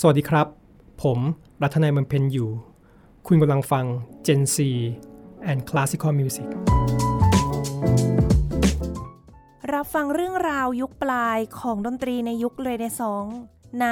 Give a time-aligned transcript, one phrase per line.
[0.00, 0.46] สวัสดีครับ
[1.02, 1.18] ผม
[1.62, 2.50] รัตนัยมันเพนอยู่
[3.26, 3.84] คุณกำลังฟัง
[4.26, 4.56] Gen C
[5.50, 6.48] and Classical Music
[9.72, 13.38] รับฟังเรื่องราวยุคปลายของดนตรีในยุคเรเนซองส์
[13.82, 13.86] ใน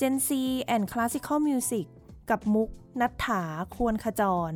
[0.00, 0.30] Gen C
[0.74, 1.86] and Classical Music
[2.30, 2.68] กับมุก
[3.00, 3.42] นัฐถา
[3.76, 4.52] ควรขจร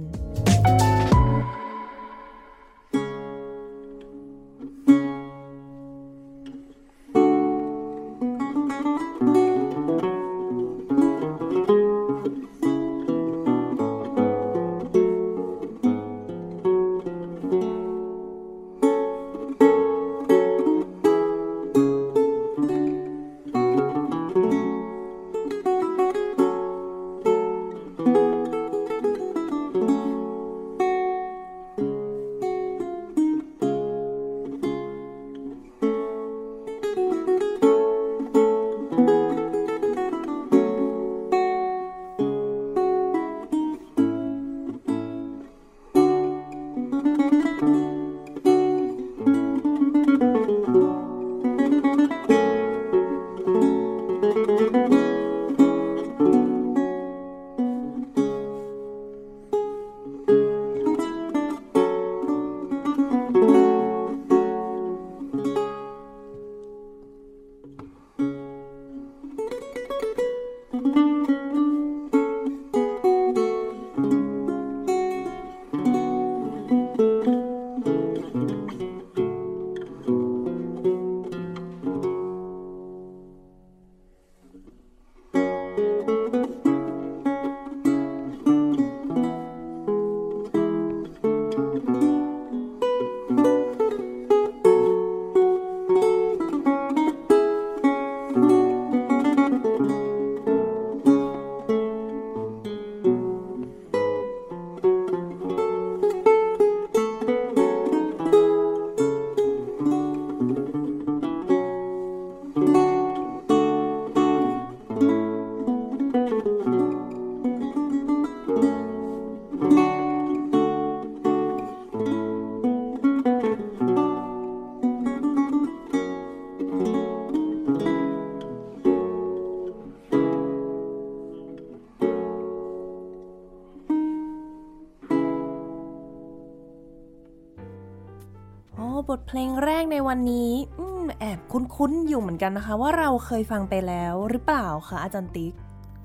[141.80, 145.52] คุ้นๆอยู่เหมือนกันนะคะ ว่าเราเคยฟังไปแล้วหรือเปล่าคะอาจารย์ติ๊ก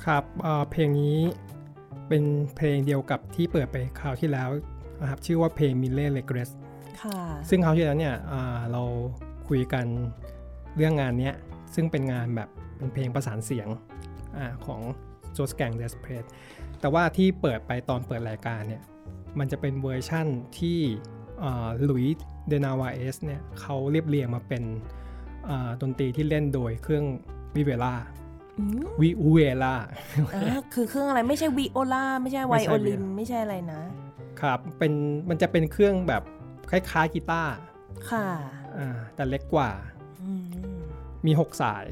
[0.06, 1.18] ครับเอ่อเพลงนี้
[2.08, 2.24] เป็น
[2.56, 4.50] เพลงเดียวกับที่เปิดไปคราวที่แล้ว
[5.02, 6.52] นะครับชื่อว่าเพลง m i l l e r e g r e s s
[7.02, 7.19] ค่ะ
[7.50, 8.84] ซึ่งคราวที่แล้วเนี่ยอ่าเรา
[9.47, 9.85] คุยกัน
[10.75, 11.35] เรื่องงานเนี้ย
[11.75, 13.68] ซึ่งเป็นงานแบบเป็นเพลงประสานเสียง
[14.38, 14.81] อาของ
[15.34, 16.25] โจสแกงเดส์เพรซ
[16.80, 18.81] แต่ว่าที่เปิดไปตอนเปิดรายการเนี่ย
[19.40, 20.28] มันจะเป็นเวอร์ชั่น
[20.59, 20.80] ที่
[21.90, 25.04] ลุยส์เดนาวาเอสเนี่ยเขาเรียบเรียงมาเป็นอ่า
[25.81, 27.06] ดนตรีที่เล่นโดยเครื่อง
[27.56, 27.94] วิเวล่า
[28.59, 29.75] อืมวิเวล่า
[30.35, 33.81] อ่าคือเครื่องอะไรไม่ใช่วิโอลาไม่ใช่ไวไม่ใช่โอลินไม่ใช่อะไรนะ
[34.41, 34.94] ครับเป็น
[35.29, 36.23] มันจะเป็นเครื่องแบบ
[36.69, 37.53] คล้ายๆกีตาร์
[38.11, 38.28] ค่ะ
[38.78, 39.72] อ่าแต่เล็กกว่า
[40.23, 40.45] อืม
[41.25, 41.85] มี 6 สาย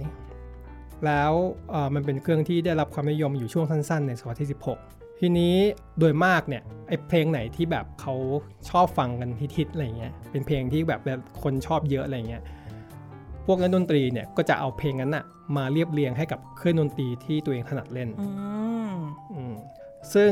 [1.05, 1.31] แล้ว
[1.71, 5.55] เอ่อมันเป็นเครื่องที่ได้รับความนิยมอยู่ช่วงสั้นๆ ในศตวรรษที่ 16 ทีนี้
[5.99, 8.15] โดยมากเนี่ยไอเพลงไหนที่แบบเขา
[8.69, 10.99] ชอบฟังกันฮิตๆอะไรเงี้ยเป็นเพลงที่แบบ
[11.43, 12.43] คนชอบเยอะอะไรเงี้ย
[13.45, 15.23] พวกนักดนตรีเนี่ยก็จะเอาเพลงนั้นอะ
[15.57, 18.27] มาเรียบเรียงให้กับเครื่องดนตรีที่ตัวเองถนัดเล่นอื
[18.91, 18.95] ม
[19.33, 19.53] อืม
[20.13, 20.31] ซึ่ง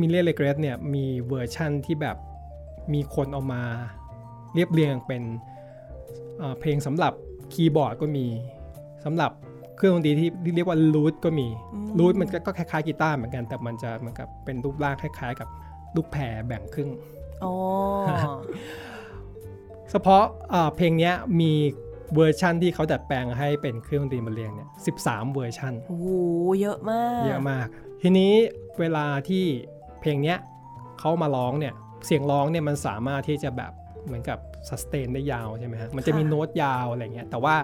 [0.00, 2.16] Mille Regretz เนี่ยมีเวอร์ชั่นที่แบบ
[2.92, 3.62] มีคนเอามา
[4.54, 5.22] เรียบเรียงเป็น
[6.38, 7.12] เอ่อเพลงสำหรับ
[7.52, 8.26] คีย์บอร์ดก็มี
[9.04, 9.30] สำหรับ
[9.76, 15.48] เครื่องดนตรีที่ที่เรียกว่า lute ก็มีอืม lute มันก็ก็คล้ายๆกีตาร์เหมือนกัน แต่มันจะเหมือนกับเป็นรูปร่างคล้ายๆ กับ
[15.96, 16.90] ลูกแพรแบ่งครึ่ง
[17.40, 17.50] โอ้
[19.90, 21.52] เฉพาะเอ่อเพลงเนี้ยมี
[22.14, 24.68] เวอร์ชั่นที่เขาดัดแปลงให้เป็นเครื่องดนตรีบรรเลงเนี่ย
[25.00, 26.08] 13 เวอร์ชันโอ้โห
[26.60, 27.66] เยอะมาก เยอะมาก
[28.02, 28.32] ทีนี้
[28.80, 29.44] เวลาที่
[30.00, 30.38] เพลงเนี้ย
[30.98, 31.74] เขามาร้องเนี่ย
[32.06, 33.72] เสียงร้องเนี่ยมันสามารถที่จะแบบ
[34.06, 34.38] เหมือนกับ
[34.68, 37.54] sustain ได้ยาวใช่ไหมฮะมันจะมีโน้ตยาวอะไรเงี้ยแต่ว่า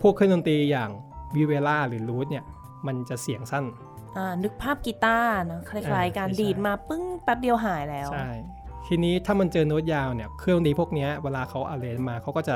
[0.00, 0.90] พวกเครื่องดนตรีอย่าง
[1.36, 2.44] วิเวล่าหรือรูทเนี่ย
[2.86, 3.64] มันจะเสียงสั้น
[4.16, 8.30] อ่านึกภาพกีตาร์นะคล้ายๆการใช่ดีดมาปึ้งแป๊บเดียวหายแล้วใช่
[8.86, 12.54] ทีนี้ถ้ามันเจอโน้ตยาวเนี่ยเครื่องดนตรีพวกเนี้ยเวลาเขาอาเลนมาเขาก็จะ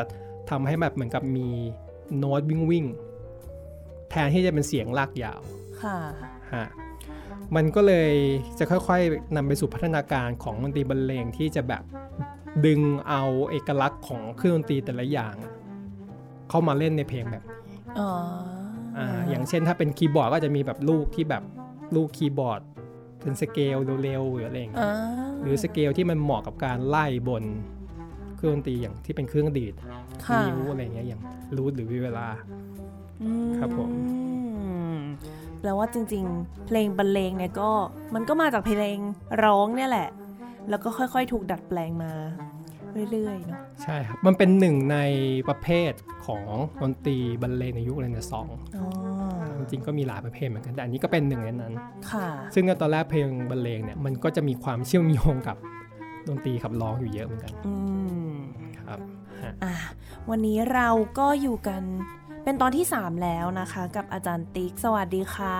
[0.50, 1.48] ทำให้แบบเหมือนกับมี
[2.18, 5.40] โน้ตวิ่งวิ่งๆแทนที่จะเป็นเสียงลากยาว
[5.82, 5.98] ค่ะ
[6.54, 6.66] ฮะ
[7.56, 8.12] มันก็เลย
[8.58, 11.82] จะค่อยๆนำไปสู่พัฒนาการของดนตรีบรรเลงที่จะแบบ
[12.66, 15.52] ดึงเอาเอกลักษณ์ของเครื่องดนตรีแต่ละอย่างอะ
[16.48, 17.58] เข้ามาเล่นในเพลงแบบนี้
[18.00, 18.10] อ๋อ
[18.98, 21.42] ออ่าอย่างเช่นถ้าเป็นคีย์บอร์ดก็จะมีแบบลูกที่แบบ
[21.96, 22.60] ลูกคีย์บอร์ด
[23.22, 27.44] เป็นสเกลเร็วๆหรืออะไรอย่างเงี้ยอ่าหรือสเกลที่มันเหมาะกับการไล่บน
[28.38, 29.74] เครื่องดนตรีอย่างที่เป็นเครื่องดีด
[30.26, 31.20] ค่ะนิ้วอะไรอย่างเงี้ยอย่าง
[31.56, 32.26] รูทหรือวิเวลา
[33.22, 33.90] อืครับผม
[35.60, 37.70] แปลว่าจริง ๆ เพลงบรรเลงเนี่ยก็
[38.14, 38.98] มันก็มาจากเพลง
[39.44, 40.08] ร้องเนี่ยแหละ
[40.70, 42.12] แล้วก็ค่อยๆ ถูกดัดแปลงมา
[43.12, 44.98] เรื่อยๆเนาะใช่ครับ มันเป็นหนึ่งใน
[45.48, 45.92] ประเภท
[46.26, 46.44] ของ
[46.82, 48.86] ดนตรีบรรเลงในยุคเรเนซองส์อ๋อ
[49.58, 51.74] จริงๆก็มีหลายประเภทเหมือนกันแต่อันนี้ก็เป็นหนึ่งในนั้น
[52.12, 55.56] ค่ะ ซึ่งในตอนแรกเพลงบรรเลงเนี่ยมันก็จะมีความเชื่อมโยงกับ
[56.28, 57.74] ดนตรีขับร้องอยู่เยอะเหมือนกันอื
[58.28, 58.32] ม
[58.80, 58.98] ครับ
[59.42, 59.74] ฮะอะ
[60.30, 60.88] วันนี้เรา
[61.18, 61.82] ก็อยู่กัน
[62.44, 65.58] เป็นตอนที่ 3 แล้วนะคะ กับอาจารย์ติ๊ก สวัสดีค่ะ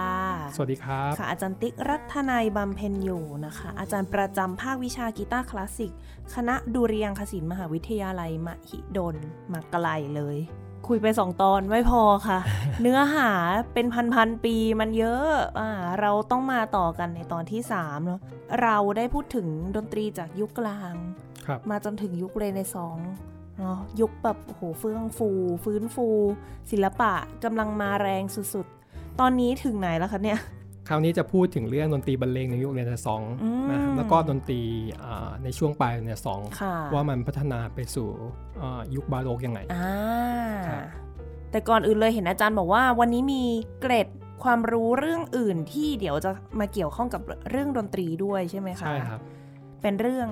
[0.56, 5.92] สวัสดีครับค่ะอาจารย์ติ๊กรัตนัยบำเพ็ญอยู่นะคะ อาจารย์ประจำภาควิชากีตาร์คลาสสิก
[6.34, 9.16] คณะดุริยางคศิลป์มหาวิทยาลัยมหิดล
[9.52, 10.38] มาไกลเลย
[10.86, 12.38] คุยไปสองตอนไม่พอค่ะ
[12.80, 13.30] เนื้อหา
[13.74, 15.70] เป็นพันๆปีมันเยอะอ่า
[16.00, 18.20] เราต้องมาต่อกันในตอนที่3เนาะ
[18.62, 19.46] เราได้พูดถึง
[19.76, 20.94] ดนตรีจากยุคกลาง
[21.46, 23.12] ครับมาจนถึงยุคเรเนซองส์
[23.58, 25.28] เนาะยุคแบบโอ้โหเฟื่องฟู
[25.64, 26.06] ฟื้นฟู
[26.70, 27.12] ศิลปะ
[27.44, 30.38] กำลังมาแรงสุดๆ ตอนนี้ถึงไหนแล้วคะเนี่ย
[30.88, 34.60] คราวนี้จะพูดถึงเรื่องดนตรีบรรเลงในยุคเรเนซองส์อืมนะครับแล้วก็ดนตรี
[35.04, 38.08] อ่าในช่วงปลายเรเนซองส์ค่ะว่ามันพัฒนาไปสู่
[38.60, 39.94] อ่ายุคบาโรกยังไงอ่า
[40.68, 40.82] ครับ
[41.50, 43.42] แต่ก่อนอื่นเลยเห็นอาจารย์บอกว่าวันนี้มี
[43.80, 44.08] เกร็ด
[44.42, 46.30] ความรู้เรื่องอื่นที่เดี๋ยวจะ
[46.60, 49.20] มาเกี่ยวข้องกับเรื่องดนตรีด้วยใช่ไหมคะใช่ครับ
[49.82, 50.28] เป็นเรื่อง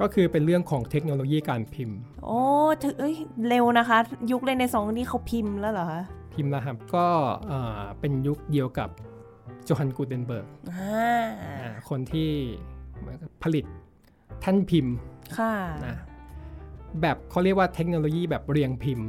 [0.00, 2.40] ก็คือเป็นเรื่องของเทคโนโลยีการพิมพ์ โอ้
[2.82, 3.16] ถึงเอ้ย
[3.48, 3.98] เร็วนะคะ
[4.30, 6.02] ยุคเรเนซองส์นี่เขาพิมพ์แล้วเหรอคะ
[6.34, 7.06] พิมพ์นะครับก็
[7.50, 8.90] อ่าเป็นยุคเดียวกับ
[9.64, 12.30] โจฮันกูเทนเบิร์กอ่าอ่าคนที่
[12.98, 13.64] เหมือนกับผลิต
[14.40, 14.94] แท่านพิมพ์
[15.38, 15.52] ค่ะ
[15.86, 15.96] นะ
[17.02, 19.08] แบบเขาเรียกว่าเทคโนโลยีแบบเรียงพิมพ์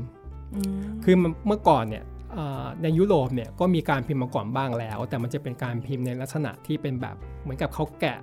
[0.55, 2.03] อืมคือมันเมื่อก่อนเนี่ย
[2.37, 8.19] อ่าในยุโรปเนี่ยก็มีการพิมพ์มาก่อนบ้างแล้ว แต่มันจะเป็นการพิมพ์ในลักษณะที่เป็นแบบเหมือนกับเขาแกะ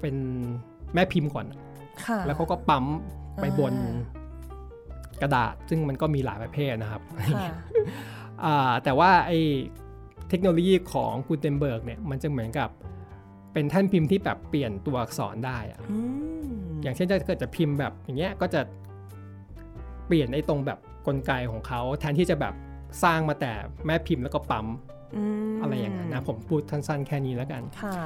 [0.00, 0.16] เป็น
[0.94, 1.46] แม่พิมพ์ก่อน
[2.06, 2.84] ค่ะแล้วเขาก็ปั๊ม
[3.40, 3.92] ไปบนอ่
[5.22, 7.02] กระดาษ ซึ่งมันก็มีหลายประเภทนะครับ
[7.36, 7.48] ค่ะ
[8.44, 9.32] อ่าแต่ว่าไอ
[10.30, 12.70] เทคโนโลยีของกูเทนเบิร์กเนี่ยมันจะเหมือนกับ
[13.52, 15.98] เป็นแท่านพิมพ์ที่แบบเปลี่ยนตัวอักษรได้อะอื
[16.44, 16.50] ม
[16.82, 18.60] อย่างเช่นถ้าเกิดจะพิมพ์แบบอย่างเงี้ยก็จะ
[20.06, 22.54] เปลี่ยนไอ้ตรงแบบกลไกของเขาแทนที่จะแบบ
[23.04, 23.52] สร้างมาแต่
[23.86, 27.98] แม่พิมพ์แล้วก็ปั๊มมอะไรอย่างนั้นนะผมพูดสั้นๆแค่นี้แล้วกันค่ะ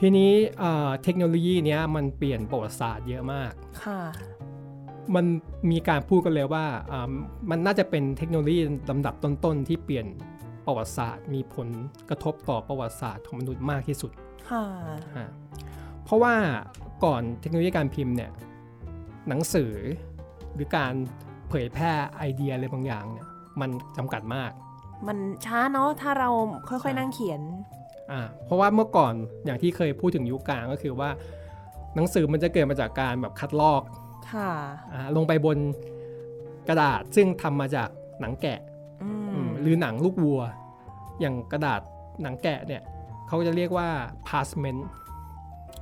[0.00, 3.52] ทีนี้เอ่อเทคโนโลยีเนี้ยมันเปลี่ยนประวัติศาสตร์เยอะมาก
[3.84, 4.02] ค่ะ
[5.14, 5.24] มัน
[5.70, 7.12] มีการพูดกันเลยว่าอ่า
[7.50, 8.60] มันน่าจะเป็นเทคโนโลยี
[8.90, 10.06] ลำดับต้นๆที่เปลี่ยน
[10.70, 11.68] ประวัติศาสตร์ มีผล
[12.08, 14.12] กระทบต่อประวัติศาสตร์ของมนุษย์มากที่สุด
[14.50, 14.64] ค่ะ
[15.16, 15.26] อ่า
[16.04, 16.34] เพราะว่า
[17.04, 18.30] ก่อนเทคโนโลยีการพิมพ์เนี่ย
[19.28, 19.72] หนังสือ
[20.54, 20.92] หรือการ
[21.48, 23.26] เผยแพร่ไอเดียอะไรบางอย่างเนี่ย
[23.60, 24.50] มันจำกัดมาก
[25.06, 26.30] มันช้าเนาะถ้าเรา
[26.68, 27.40] ค่อยๆนั่งเขียน
[28.12, 29.14] อ่าเพราะว่าเมื่อก่อน
[29.44, 31.10] อย่างที่เคยพูดถึงยุคกลางก็คือว่า
[31.94, 33.82] หนังสือมันจะเกิดมาจากการแบบคัดลอก
[34.32, 34.50] ค่ะ
[34.92, 35.58] อ่าลงไปบน
[36.68, 37.88] กระดาษซึ่งทำมาจาก
[38.20, 38.60] หนังแกะ
[39.02, 40.40] อือืมมหรือหนังลูกวัว
[41.20, 41.80] อย่างกระดาษ
[42.22, 42.82] หนังแกะเนี่ย
[43.28, 43.88] เขาจะเรียกว่า
[44.28, 44.80] parchment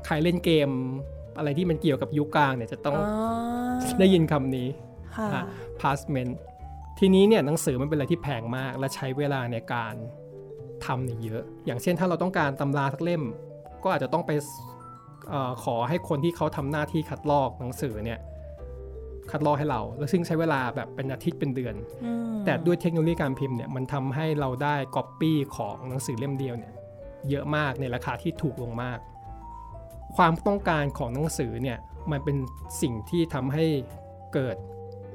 [0.07, 0.71] ใครเล่นเกม
[1.39, 3.09] อะไรที่มันเกี่ยวกับยุคกลางเนี่ยจะต้องอ๋อ
[3.99, 4.69] ได้ยินคำนี้
[5.17, 5.45] ค่ะอะ
[5.81, 6.33] parchment
[6.99, 9.95] ทีนี้เนี่ยหนังสือมันเป็นอะไรที่แพงมาก และใช้เวลาในการ
[10.85, 13.23] ทำเนี่ยเยอะ อย่างเช่นถ้าเราต้องการตำราสักเล่ม
[13.83, 14.31] ก็อาจจะต้องไป
[15.29, 18.19] เออขอให้คนที่เขาทำหน้าที่คัดลอกหนังสือเนี่ย
[19.31, 26.73] คัดลอกให้เรา แล้วซึ่งใช้เวลาแบบเป็นอาทิตย์เป็นเดือนอืมแต่ด้วยเทคโนโลยีการพิมพ์เนี่ยมันทำให้เราได้ก๊อปปี้ของหนังสือเล่มเดียวเนี่ย
[27.31, 28.99] เยอะมากในราคาที่ถูกลงมาก
[30.17, 31.79] ความต้องการของหนังสือเนี่ย
[32.11, 32.37] มันเป็น
[32.83, 33.65] สิ่งที่ทำให้
[34.35, 34.57] เกิด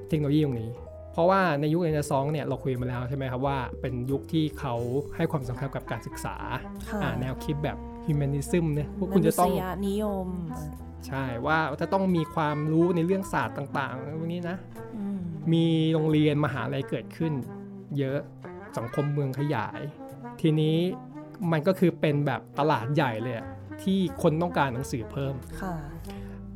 [0.10, 0.72] เทคโนโลยีตรงนี้
[1.12, 4.76] เพราะว่าในยุคเรเนซองส์เนี่ยเราคุยมาแล้วใช่ไหมครับว่าเป็นยุคที่เขา
[5.16, 6.36] ให้ความสำคัญกับการศึกษา
[6.90, 10.28] ค่ะอ่าแนวคิดแบบ humanism เนี่ยพวกคุณจะต้องมนุษยนิยม
[11.08, 14.58] ใช่ว่าจะต้องมีความรู้ในเรื่องศาสตร์ต่างๆพวกนี้นะ
[14.96, 15.20] อืม
[15.54, 17.34] มีโรงเรียนมหาลัยเกิดขึ้น
[17.98, 18.20] เยอะ
[18.78, 19.82] สังคมเมืองขยาย
[20.42, 20.78] ทีนี้
[21.52, 23.48] มันก็คือเป็นแบบตลาดใหญ่เลยอะ
[23.84, 25.76] ที่คนต้องการหนังสือเพิ่มค่ะ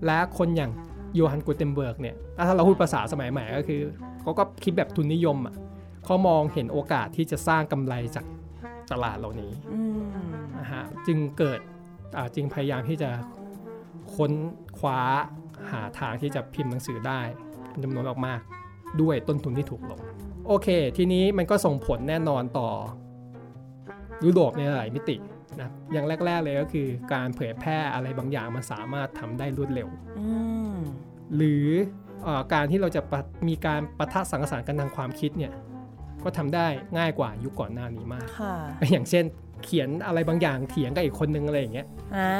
[0.06, 0.72] และคนอย่าง
[1.16, 2.16] โยฮันกูเทนเบิร์กเนี่ย
[2.48, 3.82] ถ้าเราพูดภาษาสมัยใหม่ก็คือ
[4.22, 5.56] เขาก็คิดแบบทุนนิยมอะ
[6.06, 8.26] เขามองเห็นโอกาสที่จะสร้างกำไรจาก
[8.92, 10.00] ตลาดเหล่านี้อืม
[10.60, 11.60] นะฮะจึงเกิด
[12.18, 13.10] อ่าจึงพยายามที่จะ
[14.16, 14.32] ค้น
[14.78, 15.00] คว้า
[15.72, 17.22] หาทางที่จะพิมพ์หนังสือได้
[17.70, 20.00] เป็นจำนวนมากๆด้วยต้นทุนที่ถูกลง
[20.48, 22.70] โอเค ทีนี้มันก็ส่งผลแน่นอนต่อ
[24.26, 25.16] ยุโรปในหลายมิติ
[25.62, 30.28] นะอย่างแรก ๆ เลยก็คือการเผยแพร่อะไรบางอย่างมันสามารถทำได้รวดเร็วอื
[30.74, 30.76] ม
[31.36, 31.66] หรือ
[32.24, 35.54] เออการที่เราจะปะมีการประทะสังสรรค์กันทางความคิดเนี่ย
[36.24, 38.56] ก็ก็ทำได้ง่ายกว่ายุคก่อนหน้านี้มากค่ะ
[38.92, 39.26] อย่างเช่น
[39.64, 42.32] เขียนอะไรบางอย่างเถียงกับอีกคนนึงอะไรอย่างเงี้ยอ่า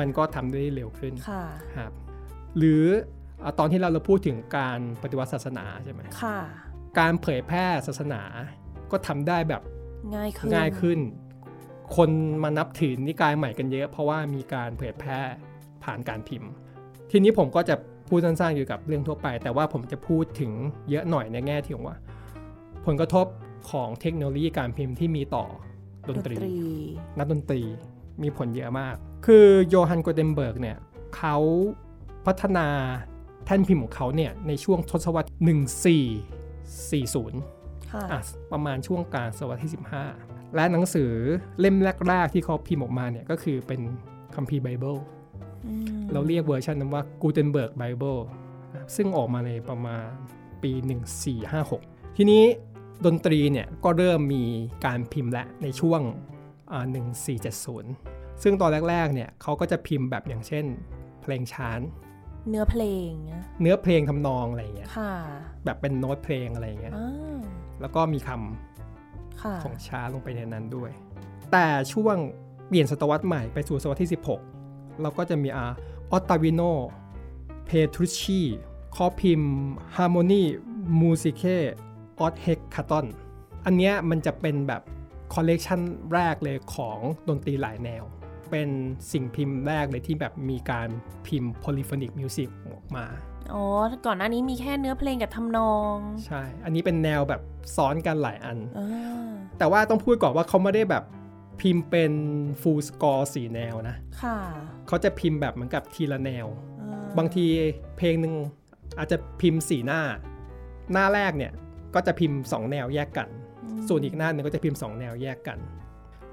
[0.00, 1.44] มันก็ทำได้เร็วขึ้นค่ะ
[1.76, 1.92] ครับ
[2.58, 2.84] หรือ
[3.44, 6.38] อะตอนที่เราเราพูดถึงการปฏิวัติศาสนาใช่ไหมค่ะ
[6.98, 8.22] การเผยแพร่ศาสนา
[8.90, 9.62] ก็ทำได้แบบ
[10.14, 10.98] ง่ายขึ้นง่ายขึ้น
[11.96, 12.10] คน
[12.42, 15.18] มานับถือนิกายใหม่กันเยอะ เพราะว่ามีการเผยแพร่
[15.84, 16.50] ผ่านการพิมพ์
[17.10, 17.74] ทีนี้ผมก็จะ
[18.08, 20.52] พูดสั้นๆเกี่ยวกับเรื่องทั่วไป แต่ว่าผมจะพูดถึง
[20.90, 21.96] เยอะหน่อยในแง่ที่ว่า
[22.86, 23.26] ผลกระทบ
[23.70, 25.44] ของเทคโนโลยีการพิมพ์ที่มีต่อ
[26.08, 26.36] ดนตรี
[27.18, 27.60] นักดนตรี
[28.22, 28.94] มีผลเยอะมาก
[29.26, 30.76] คือโยฮันกูเทนเบิร์กเนี่ย
[31.16, 31.36] เขา
[32.26, 32.66] พัฒนา
[33.44, 35.34] แท่นพิมพ์ของเขาเนี่ยในช่วงทศวรรษ 1440
[37.92, 38.20] ค่ะอะ
[38.52, 39.70] ประมาณช่วงกลางศตวรรษที่
[40.12, 41.10] 15 และหนังสือ
[41.60, 41.76] เล่ม
[42.08, 43.80] แรก ๆ ที่เขาพิมพ์ออกมาเนี่ยก็คือเป็น
[44.34, 44.96] คัมภีร์ไบเบิล
[45.66, 48.20] อืมเราเรียกเวอร์ชันนั้นว่า Gutenberg Bible
[48.96, 50.04] ซึ่งออกมาในประมาณ
[50.62, 50.72] ปี
[51.44, 52.42] 1456 ทีนี้
[53.04, 54.44] ดนตรีเนี่ยก็เริ่มมี
[54.84, 56.00] การพิมพ์และในช่วง
[56.72, 56.84] อ่า
[57.64, 60.64] 1470 ซึ่งตอนแรกๆเนี่ยเขาก็จะพิมพ์แบบอย่างเช่น
[61.22, 61.80] เพลงช้าน
[62.48, 65.12] เนื้อเพลงอะเนื้อเพลงทำนองอะไรอย่างเงี้ยค่ะ
[65.64, 67.38] แบบเป็นโน้ตเพลงอะไรอย่างเงี้ยอ่า
[67.80, 70.90] แล้วก็มีคำค่ะของช้าลงไปในนั้นด้วย
[71.52, 72.16] แต่ช่วง
[72.68, 74.10] เปลี่ยนศตวรรษใหม่ไปสู่ศตวรรษที่
[74.54, 75.66] 16 เราก็จะมีอา
[76.10, 76.62] ออตตาวิโน
[77.66, 79.42] Petrucci ก็พิม
[79.96, 83.06] พ์ Harmonice Musices Odhecaton
[83.66, 84.82] อันเนี้ยมันจะเป็นแบบ
[85.34, 85.80] คอลเลกชัน
[86.14, 86.98] แรกเลยของ
[87.28, 88.04] ดนตรีหลายแนว
[88.50, 88.68] เป็น
[89.12, 90.88] สิ่งพิมพ์แรกเลยที่แบบมีการ
[91.26, 93.06] พิมพ์ polyphonic music ออกมา
[93.52, 93.64] อ๋อ
[94.06, 97.40] ก่อนหน้านี้มีแค่เนื้อเพลงกับทำนอง ใช่ อันนี้เป็นแนวแบบ
[97.76, 101.04] ซ้อนกันหลายอันอ่าแต่ว่าต้องพูดก่อนว่าเขาไม่ได้แบบ
[101.60, 102.12] พิมพ์เป็น
[102.62, 104.38] full score สี่แนวนะ ค่ะ
[104.86, 106.46] เขาจะพิมพ์แบบเหมือนกับทีละแนว
[106.80, 106.86] อ่
[107.18, 107.46] บางที
[107.96, 108.34] เพลงหนึ่ง
[108.98, 110.00] อาจจะพิมพ์สี่หน้า
[110.92, 111.52] หน้าแรกเนี่ย
[111.94, 113.28] ก็จะพิมพ์ 2 แนวแยกกัน
[113.88, 115.58] ส่วนอีกหน้าหนึ่งก็จะพิมพ์ 2 แนวแยกกัน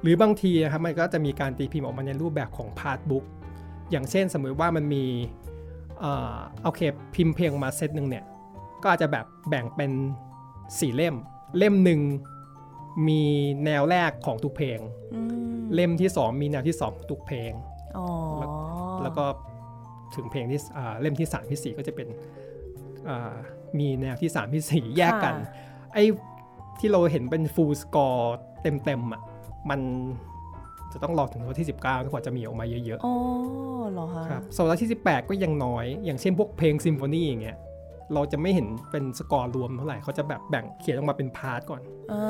[0.02, 3.26] หรือบางทีนะครับมันก็จะมีการตีพิมพ์ออกมาในรูปแบบของ part book
[3.92, 5.04] อย่างเช่นสมมติว่ามันมี
[6.00, 6.82] เอ่อโอเค
[7.16, 8.26] พิมพ์เพลงออกมาเซตหนึ่งเนี่ย
[8.82, 9.92] ก็อาจจะแบบแบ่งเป็น
[10.48, 11.16] 4 เล่ม
[11.58, 12.02] เล่มหนึ่ง
[13.08, 13.22] มี
[13.66, 14.80] แนวแรกของทุกเพลง
[15.14, 15.22] อื
[15.56, 17.52] มเล่มที่ 2 มีแนวที่ 2 ของทุกเพลง
[17.98, 18.08] อ๋อ
[19.04, 19.26] แล้วก็
[20.16, 22.08] ถึงเพลงที่อ่าเล่มที่ 3 ที่ 4 ก็จะเป็น
[23.10, 23.34] อ่า
[23.80, 25.36] มีแนวที่ 3 ที่ 4 แยกกัน
[25.94, 26.04] ไอ้
[26.80, 29.22] ที่เราเห็นเป็นฟูลสกอร์เต็มๆอะ
[29.70, 29.80] มัน
[30.94, 33.16] จะต้องรอถึงวันที่ 19กว่าจะมีออกมาเยอะอ๋อ
[33.92, 37.58] เหรอคะๆครับศตวรรษที่ 18 ก็ยังน้อย อย่างเช่นพวกเพลงซิมโฟนีอย่างเงี้ย
[38.14, 42.24] เราจะไม่เห็นเป็นสกอร์รวมเท่าไหร่เขาจะแบบแบ่งเขียนออกมาเป็น part ก่อนอ่า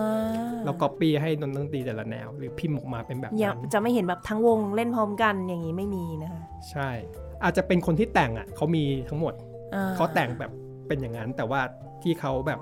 [0.65, 6.89] แล้วก๊อปปี้ให้ดนตรีแต่ละแนว หรือพิมพ์ออกมาเป็นแบบอย่างนั้นจะไม่เห็นแบบทั้งวงเล่นพร้อมกันอย่างนี้ไม่มีนะคะ ใช่
[7.43, 9.33] อาจจะเป็นคนที่แต่งอะเขามีทั้งหมด
[9.75, 10.51] อ่เขาแต่งแบบ
[10.89, 11.61] เป็นอย่างนั้น แต่ว่า
[12.03, 12.59] ที่เขาแบบ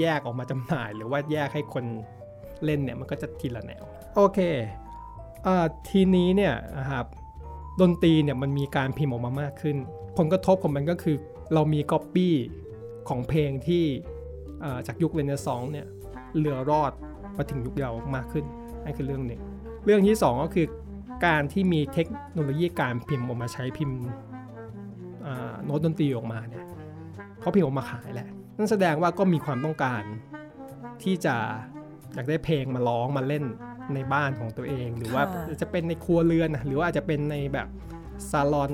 [0.00, 1.84] แยกออกมาจำหน่าย หรือว่าแยกให้คน
[2.64, 3.82] เล่นเนี่ยมันก็จะทีละแนว
[4.16, 4.38] โอเค
[5.44, 7.06] เอ่อทีนี้เนี่ยนะครับ
[7.80, 9.76] ดนตรีเนี่ยมันมีการพิมพ์ออกมามากขึ้น
[10.18, 11.16] ผลกระทบของมันก็คือ
[11.54, 12.34] เรามีก๊อปปี้
[13.08, 13.84] ของเพลงที่
[14.60, 15.86] เอ่อจากยุคเรเนซองส์เนี่ย
[16.36, 16.92] เหลือรอด
[17.36, 18.44] มาถึงยุคเรามากขึ้น
[18.84, 19.40] นั่นคือเรื่องหนึ่ง
[19.84, 20.66] เรื่องที่สองก็คือ
[21.26, 23.98] การที่มีเทคโนโลยีการพิมพ์ออกมาใช้พิมพ์
[25.26, 26.64] อ่าโน้ตดนตรีออกมาเนี่ย
[27.40, 30.02] เขาพิมพ์ออกมาขายแหละ นั่นแสดงว่าก็มีความต้องการ
[31.02, 31.36] ที่จะ
[32.14, 33.44] อยากได้เพลงมาร้องมาเล่น
[33.94, 35.22] ในบ้านของตัวเอง หรือว่า
[35.62, 37.68] จะเป็นในครัวเรือนนะหรือว่าอาจจะเป็นในแบบ
[38.30, 38.72] ซาลอน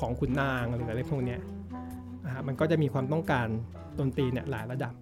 [0.00, 1.40] ของขุนนางหรืออะไรพวกเนี้ย
[2.24, 3.46] นะฮะมันก็จะมีความต้องการ
[3.98, 4.94] ดนตรีเนี่ยหลายระดับ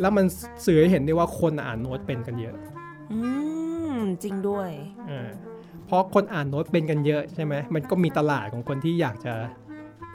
[0.00, 0.24] แล้วมัน
[0.66, 2.56] สื่อให้เห็นได้ว่าคนอ่านโน้ตเป็นกันเยอะ
[3.12, 3.18] อื
[3.94, 4.70] มจริงด้วย
[5.10, 5.28] อ่า
[5.86, 9.34] เพราะคนอ่านโน้ตเป็นกันเยอะใช่ไหมมันก็มีตลาดของคนที่อยากจะ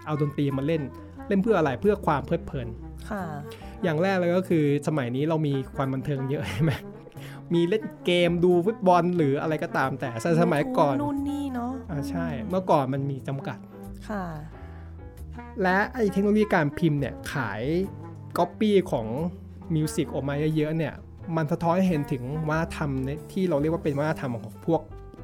[0.05, 0.81] เอาดนตรีมาเล่น
[1.29, 2.67] เล่นเพื่ออะไรเพื่อความเพลิดเพลิน
[3.09, 3.23] ค่ะ
[3.83, 6.71] อย่างแรกเลยก็คือสมัยนี้เรามีความบันเทิงเยอะใช่ไหม
[7.53, 10.09] มีเล่นเกมดูฟุตบอลหรืออะไรก็ตามแต่
[10.43, 13.57] สมัยก่อนนู่นนี่เนาะอ่าใช่ เมื่อก่อนมันมีจำกัด
[14.09, 14.23] ค่ะ
[15.61, 17.61] และไอ้เทคโนโลยีการพิมพ์เนี่ยขาย
[18.37, 19.07] ก๊อปปี้ของ
[19.75, 20.93] music ออกมาเยอะๆเนี่ย
[21.35, 24.81] มันสะท้อนให้เห็นถึงวัฒนธรรมเนี่ยที่เราเรียกว่าเป็นวัฒนธรรมของพวก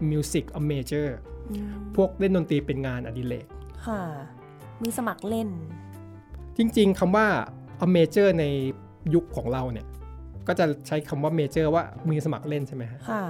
[0.10, 1.16] music amateur
[1.52, 3.48] อืมพวกเล่นดนตรีเป็นงานอดิเรก
[3.88, 4.02] ค่ะ
[4.84, 5.50] มีสมัครเล่น
[6.58, 7.28] จริง ๆคำว่า
[7.86, 8.46] a major ใน
[9.14, 9.86] ยุคของเราเนี่ย
[10.48, 13.24] ก็จะใช้คำว่า major ว่ามีสมัครเล่นใช่ไหมฮะค่ะ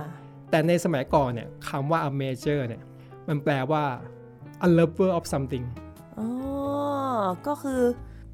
[0.49, 2.81] แต่ในสมัยก่อนเนี่ยคำว่า a major เนี่ย
[3.27, 3.83] มันแปลว่า
[4.67, 5.65] a lover of something
[6.19, 6.27] อ๋อ
[7.47, 7.81] ก็คือ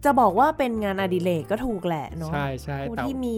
[0.06, 3.38] จะบอกว่าเป็นงานอดิเรกก็ถูกแหละเนาะใช่ใช่ผู้แต่ที่มี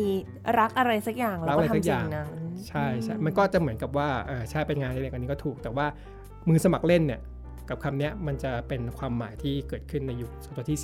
[0.60, 2.30] รักอะไรสักอย่างรัแล้วกก็อะไรสักทำอสิ่ย่างงนั้น
[2.68, 5.86] ใช่ใช่อืมันก็จะเหมือนกับว่าเออใช่เป็นงานอดิเรกอันนี้ก็ถูกแต่ว่า
[6.48, 7.20] มือสมัครเล่นเนี่ย
[7.70, 10.80] กับคำเนี้ยมันจะเป็นความหมายที่เกิดขึ้นในยุคศตวรรษที่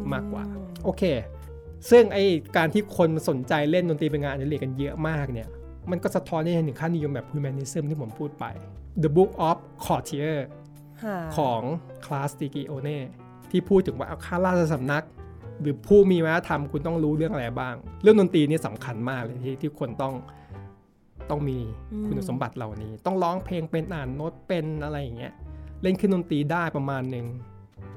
[0.00, 0.44] 10 20 มากกว่า
[0.84, 1.02] โอเค
[1.90, 2.18] ซึ่งไอ
[2.56, 5.48] การที่คนสนใจเล่นดนตรีเป็นงานอดิเรกกันเยอะมากเนี่ย
[5.90, 8.44] มันก็สะท้อนให้เห็นถึงค่านิยมแบบ humanism ที่ผมพูดไป
[9.02, 10.38] The Book of Courtier
[11.02, 11.62] ค่ะของ
[12.04, 12.98] คลาสติกิโอเน่
[13.50, 15.04] ที่พูดถึงว่าเอาข้าราชสำนัก
[15.60, 20.14] หรือผู้มีวัฒนธรรมคุณต้องรู้เรื่องอะไรบ้าง เรื่องดนตรีนี่สำคัญมากเลยที่ที่คนต้อง
[21.30, 21.58] ต้องมี
[22.06, 25.32] คุณสมบัติเหล่านี้ ต้องร้องเพลงเป็นอ่านโน้ตเป็นอะไรอย่างเงี้ย
[25.82, 27.26] เล่นเครื่องดนตรีได้ประมาณหนึ่ง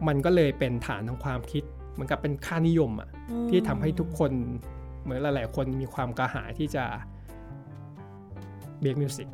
[0.08, 4.32] มันก็เลยเป็นฐานทางความคิดเหมือนกับเป็นค่านิยมอะอืมที่ทำให้ทุกคน
[5.04, 6.84] เหมือนหลาย ๆ คนมีความกระหายที่จะ
[8.82, 9.28] make music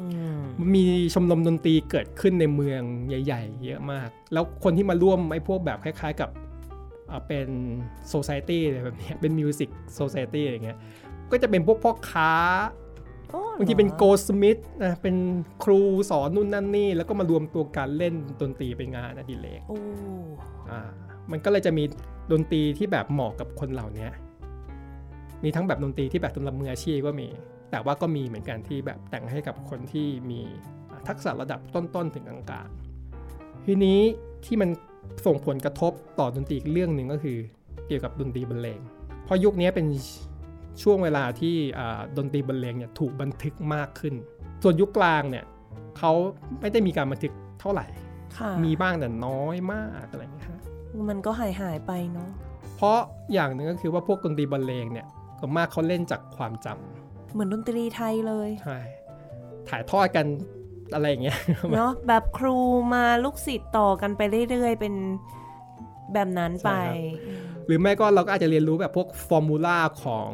[0.00, 0.06] อื
[0.38, 6.30] มมันมีชมรมดนตรีเกิดขึ้นในเมืองใหญ่ ๆ เยอะมาก แล้วคนที่มาร่วมไอ้พวกแบบคล้าย ๆ กับ
[7.10, 7.48] อ่าเป็น
[8.08, 10.78] โซซ i ตี้อะไรแบบเนี้ยเป็นมิวสิกโซซ i ตี้อะไรเงี้ย
[11.30, 12.32] ก็จะเป็นพวกพ่อค้า
[12.87, 12.87] โอ้
[13.58, 15.16] บางทีเป็นหรอโกสมิธนะเป็น
[15.64, 15.80] ครู
[16.10, 19.78] สอนนู่นนั่นนี่ แล้วก็มารวมตัวกันเล่นดนตรีเป็นงานอดิเรกโอ้
[20.70, 20.80] อ่า
[21.30, 21.84] มันก็เลยจะมี
[22.32, 24.08] ดนตรีที่แบบเหมาะกับคนเหล่านี้
[25.44, 27.28] มีทั้งแบบดนตรีที่แบบสำหรับมืออาชีพก็มี
[27.70, 30.40] แต่ว่าก็มีเหมือนกันที่แบบแต่งให้กับคนที่มี
[31.08, 34.00] ทักษะระดับต้นๆถึงกลางๆ ทีนี้
[34.44, 34.70] ที่มัน
[35.26, 37.38] ส่งผลกระทบต่อดนตรีอีกเรื่องหนึ่งก็คือ
[37.86, 38.80] เกี่ยวกับดนตรีบรรเลง
[39.24, 39.86] เพราะยุคนี้เป็น
[40.82, 44.14] ช่วงเวลาที่อ่าดนตรีบรรเลงเนี่ยถูกบันทึกมากขึ้น
[44.62, 45.44] ส่วนยุคกลางเนี่ย
[45.98, 46.12] เขา
[46.60, 47.86] ไม่ได้มีการบันทึกเท่าไหร่
[48.38, 50.60] ค่ะมีบ้างแต่น้อยมากอะไรอย่างเงี้ยฮะ
[51.08, 52.30] มันก็หายหายไปเนาะ
[52.76, 52.98] เพราะ
[53.32, 55.06] อย่างหนึ่งก็คือว่าพวกดนตรีบรรเลงเนี่ย
[55.40, 58.78] ก็มากเขาเล่นจากความจำเหมือนดนตรีไทยเลย ใช่
[59.68, 60.26] ถ่ายทอดกัน
[60.94, 61.38] อะไรอย่างเงี้ย
[61.76, 62.56] เนาะแบบครู
[62.94, 64.20] มาลูกศิษย์ต่อกันไป
[64.50, 64.94] เรื่อยๆ เป็น
[66.12, 66.92] แบบนั้นไปใช่
[67.26, 70.28] ครับ หรือไม่ก็เราก็อาจจะเรียนรู้แบบพวก formula ของ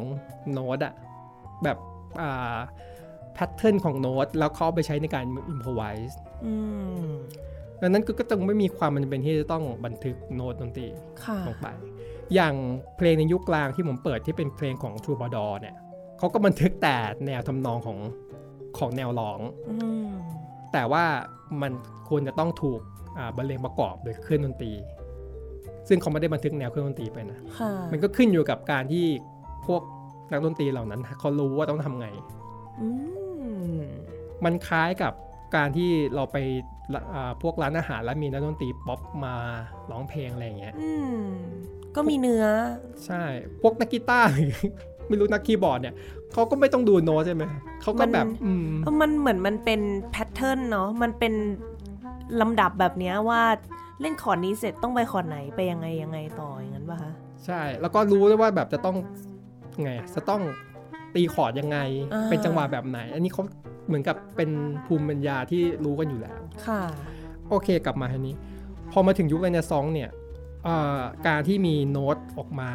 [0.51, 0.93] โน้ตอะ
[1.63, 1.77] แบบ
[2.21, 2.57] อ่า
[3.33, 6.53] pattern ของโน้ตแล้วเขาเอาไปใช้ในการ improviseอื
[7.05, 7.09] ม
[7.81, 10.87] ดังนั้นก็ก็ต้องไม่มีความจำเป็นที่จะต้องบันทึกโน้ตดนตรี
[11.23, 11.67] ค่ะลงไป
[12.33, 12.53] อย่าง
[12.97, 15.75] เพลงในยุคกลางที่ผมเปิดที่เป็นเพลงของ troubadour เนี่ย
[16.17, 17.97] เขาก็บันทึกแต่แนวทำนองของ
[18.77, 19.39] ของแนวร้อง
[19.69, 20.11] อืม
[20.73, 21.05] แต่ว่า
[21.61, 21.71] มัน
[22.09, 22.79] ควรจะต้องถูก
[23.17, 24.73] อ่าบรรเลงประกอบโดยเครื่องดนตรี
[25.87, 29.05] ซึ่งเขาไม่ได้บันทึกแนวเครื่องดนตรีไปนะค่ะมันก็ขึ้นอยู่กับการที่
[29.67, 29.81] พวก
[30.31, 32.07] นักดนตรีเหล่านั้นเขารู้ว่าต้องทำไง
[32.81, 32.89] อื
[33.77, 33.79] ม
[34.45, 35.13] มันคล้ายกับ
[35.55, 36.37] การที่เราไป
[36.93, 39.33] ละอ่าพวกร้านอาหารแล้วมีนักดนตรีป๊อปมา
[39.91, 41.19] ร้องเพลงอะไรอย่างเงี้ยอืม
[41.95, 42.45] ก็มีเนื้อ
[43.05, 43.23] ใช่
[43.61, 44.27] พวกนักกีตาร์
[45.07, 45.95] ไม่รู้นักคีย์บอร์ดเนี่ย
[46.33, 47.43] เขาก็ไม่ต้องดูโน้ตใช่ไหม
[47.81, 51.33] เขาก็แบบมันอืมเออมันเหมือนมันเป็น pattern เนาะมันเป็น
[52.41, 53.41] ลำดับแบบเนี้ยว่า
[54.01, 57.11] เล่นคอร์ดนี้เสร็จต้องไปคอร์ดไหนไปยังไงยังไงต่ออย่างนั้นป่ะคะ
[57.45, 58.95] ใช่แล้วก็รู้ด้วยว่าแบบจะต้อง
[59.83, 60.41] ไงอะจะต้อง
[61.15, 61.77] ตีคอร์ดยังไง
[62.13, 63.43] อ่าเป็นจังหวะแบบไหน อันนี้เขา
[63.87, 64.49] เหมือนกับเป็น
[64.85, 66.35] ภูมิปัญญาที่รู้กันอยู่แล้ว
[66.67, 66.81] ค่ะ
[67.49, 68.35] โอเคกลับมาทีนี้
[68.91, 70.09] พอมาถึงยุคเรเนซองส์เนี่ย
[70.63, 72.71] เอ่อการที่มีโน้ตออกมา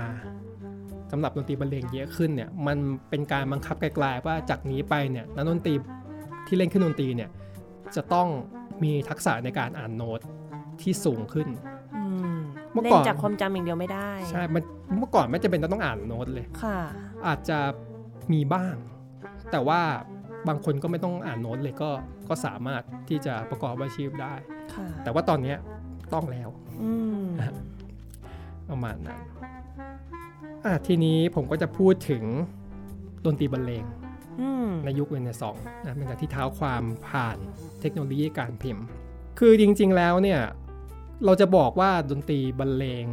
[1.12, 2.78] สำหรับดนตรีบรรเลงเยอะขึ้นเนี่ยมัน
[3.10, 5.74] เป็นการบังคับไกลๆว่าจากนี้ไปเนี่ยนักดนตรี
[6.46, 7.30] ที่เล่นเครื่องดนตรีเนี่ย
[7.96, 8.28] จะต้อง
[8.82, 10.20] มีทักษะในการอ่านโน้ต
[10.82, 11.48] ที่สูงขึ้น
[11.96, 12.04] อื
[12.36, 12.38] ม
[12.72, 14.62] เมื่อเล่ก่นอนจากความจำอย่างเดียวไม่ได้ ใช่มัน
[14.98, 16.78] เมื่อก่อนไม่จำเป็นต้องอ่านโน้ตเลยค่ะ
[17.26, 17.58] อาจจะ
[18.32, 18.74] มีบ้าง
[19.52, 19.80] แต่ว่า
[20.48, 21.90] บางคนก็ไม่ต้องอ่านโน้ตเลยก็
[22.28, 24.34] ก็สามารถที่จะประกอบอาชีพได้
[24.74, 25.56] ค่ะแต่ว่าตอนเนี้ย
[26.14, 26.48] ต้องแล้ว
[26.82, 27.26] อืม
[28.70, 29.20] ประมาณนั้น
[30.64, 32.24] อะทีนี้ผมก็จะพูดถึง
[33.24, 33.84] ดนตรีบรรเลง
[34.40, 37.38] อืมในยุคเรเนซองส์นะเป็นการที่เท้าความผ่าน
[37.80, 38.84] เทคโนโลยีการพิมพ์
[39.38, 40.40] คือจริง ๆ แล้วเนี่ย
[41.24, 43.04] เราจะบอกว่าดนตรีบรรเลง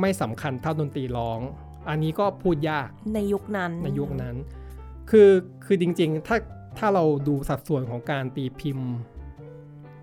[0.00, 1.40] ไม่สำคัญเท่าดนตรีร้อง
[1.88, 4.36] อันนี้ก็พูดยากในยุคนั้นในยุคนั้น
[5.10, 5.30] คือ
[5.66, 6.36] คือจริงๆ ถ้า
[6.78, 8.90] ถ้าเราดูสัดส่วนของการตีพิมพ์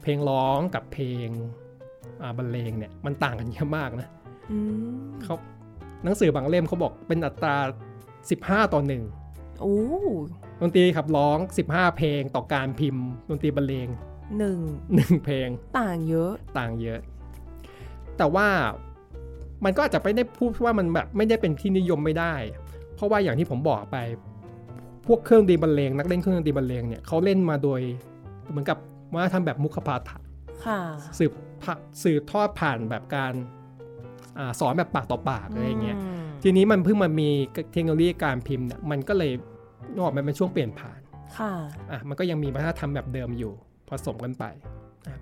[0.02, 1.28] เพลงร้องกับเพลง
[2.22, 4.08] อ่าบรรเลงเนี่ยมันต่างกันเยอะมากนะ
[4.52, 4.58] อื
[5.06, 5.36] มเขา
[6.04, 7.56] หนังสือบางเล่มเขาบอกเป็นอัตรา
[8.14, 9.04] 15 ต่อหนึ่ง
[9.62, 9.78] โอ้
[10.62, 11.38] ดนตรีขับร้อง
[11.70, 13.88] 15 เพลงต่อการพิมพ์ดนตรีบรรเลง
[14.38, 14.60] หนึ่ง
[14.94, 17.00] 1เพลง ต่างเยอะต่างเยอะ
[18.18, 18.48] แต่ว่า
[19.66, 22.34] มันก็อาจจะไม่ได้พูดว่ามันแบบไม่ได้เป็นที่นิยมไม่ได้
[22.96, 23.98] เพราะว่าอย่างที่ผมบอกไป
[25.08, 27.82] พวกเครื่องดนตรีบรรเลงนักเล่นเครื่องดนตรีบรรเลงเนี่ยเขาเล่นมาโดย
[28.50, 28.78] เหมือนกับ
[29.16, 30.18] ว่าทำแบบมุขปาฐะ
[30.66, 30.80] ค่ะ
[31.18, 31.32] สืบ
[31.64, 33.34] พะสืบทอดผ่านแบบการ
[34.38, 37.30] อาสอนแบบปากต่อปากอะไรอย่างเงี้ยมทีนี้มันเพิ่งมามี
[37.74, 39.32] เทคโนโลยีการพิมพ์เนี่ยมันก็เลย
[39.94, 41.00] นกออกมันเป็นช่วงเปลี่ยนผ่าน
[41.38, 41.52] ค่ะ
[41.92, 43.54] อะมันก็ยังมีวัฒนธรรมแบบเดิมอยู่
[43.90, 44.44] ผสมกันไป
[45.06, 45.22] นะครับ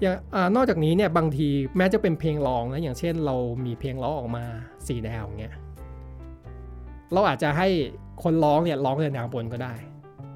[0.00, 4.44] อย่างอานอกจากนี้เนี่ยบางทีแม้จะเป็นเพลงร้องนะอย่างเช่นเรามีเพลงร้องออกมา
[4.86, 5.54] สี่แนวอย่างเงี้ย
[7.12, 7.68] เราอาจจะให้
[8.22, 9.74] คนร้องเนี่ยร้องในแนวบนก็ได้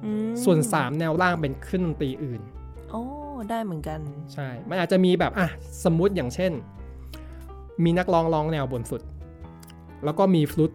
[0.05, 2.41] อืมส่วน 3 แนวล่างเป็นเครื่องดนตรีอื่น
[2.89, 3.03] โอ้
[3.49, 3.99] ได้เหมือนกัน
[4.33, 5.47] ใช่ มันอาจจะมีแบบอะ
[5.85, 6.51] สมมุติอย่างเช่น
[7.83, 9.01] มีนักร้องร้องแนวบนสุด
[10.03, 10.71] แล้วก็มีฟลุต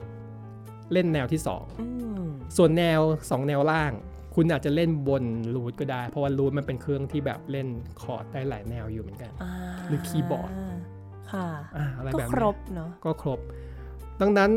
[0.92, 1.40] เล่นแนวที่
[1.80, 1.86] อื
[2.22, 3.92] ม2ส่วนแนว 2 แนวล่าง
[4.34, 7.68] คุณอาจจะเล่นบนรูทก็ได้ เพราะว่ารูทมันเป็นเครื่องที่แบบเล่น
[8.02, 9.52] คอร์ดได้หลายแนวอยู่เหมือนกันอ่า
[9.88, 10.52] หรือคีย์บอร์ด
[11.32, 13.40] ค่ะอ่าอะไรก็แบบครนี้บเนาะก็ครบ
[14.20, 14.50] ดังนั้น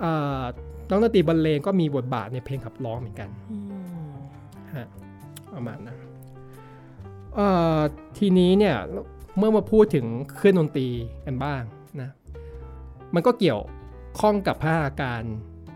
[0.00, 0.42] เอ่อ
[0.90, 3.58] นักดนตรีบรรเลงก็มีบทบาทในเพลงขับร้องเหมือนกันอื
[4.10, 4.12] ม
[4.74, 4.86] ฮะ
[5.54, 5.98] ประมาณนั้น
[7.34, 7.48] เอ่
[7.78, 7.80] อ
[8.18, 8.76] ทีนี้เนี่ย
[9.38, 10.88] เมื่อมาพูดถึงเครื่องดนตรี
[11.26, 11.62] กันบ้าง
[12.00, 12.10] นะ
[13.14, 13.60] มันก็เกี่ยว
[14.20, 15.22] ข้องกับพัฒนาการ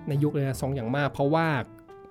[0.09, 1.49] ในยุคเรเนซองส์อย่างมาก เพราะว่า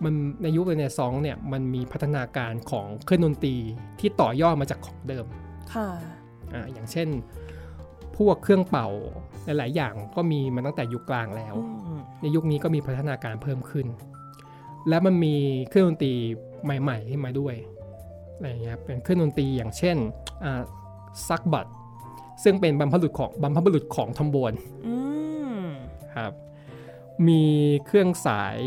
[0.04, 3.56] มันในยุคเรเนซองส์เนี่ยมันมีพัฒนาการของเครื่องดนตรี
[4.00, 5.26] ที่ต่อยอดมาจากของเดิม
[5.74, 5.88] ค่ะ
[6.54, 7.08] อ่าอย่างเช่น
[8.18, 8.88] พวกเครื่องเป่า
[9.46, 13.88] หลาย ๆ อย่างก็มีมาตั้งแต่ยุคกลางแล้วอืมในยุคนี้ก็มีพัฒนาการเพิ่มขึ้น
[14.90, 15.36] และมันมี
[15.70, 16.14] เครื่องดนตรี
[16.64, 17.56] ใหม่ ๆ ขึ้นมาด้วย
[18.36, 19.98] อะไรอย่างเงี้ยเป็นเครื่องดนตรีอย่างเช่น
[21.30, 21.68] ซักบัต
[22.44, 24.54] ซึ่งเป็นบรรพบุรุษของบรรพบุรุษของทอมโบน
[24.88, 24.96] อื
[25.62, 25.64] ม
[26.16, 26.34] ครับ
[27.28, 27.44] มี
[27.86, 28.58] เครื่องสาย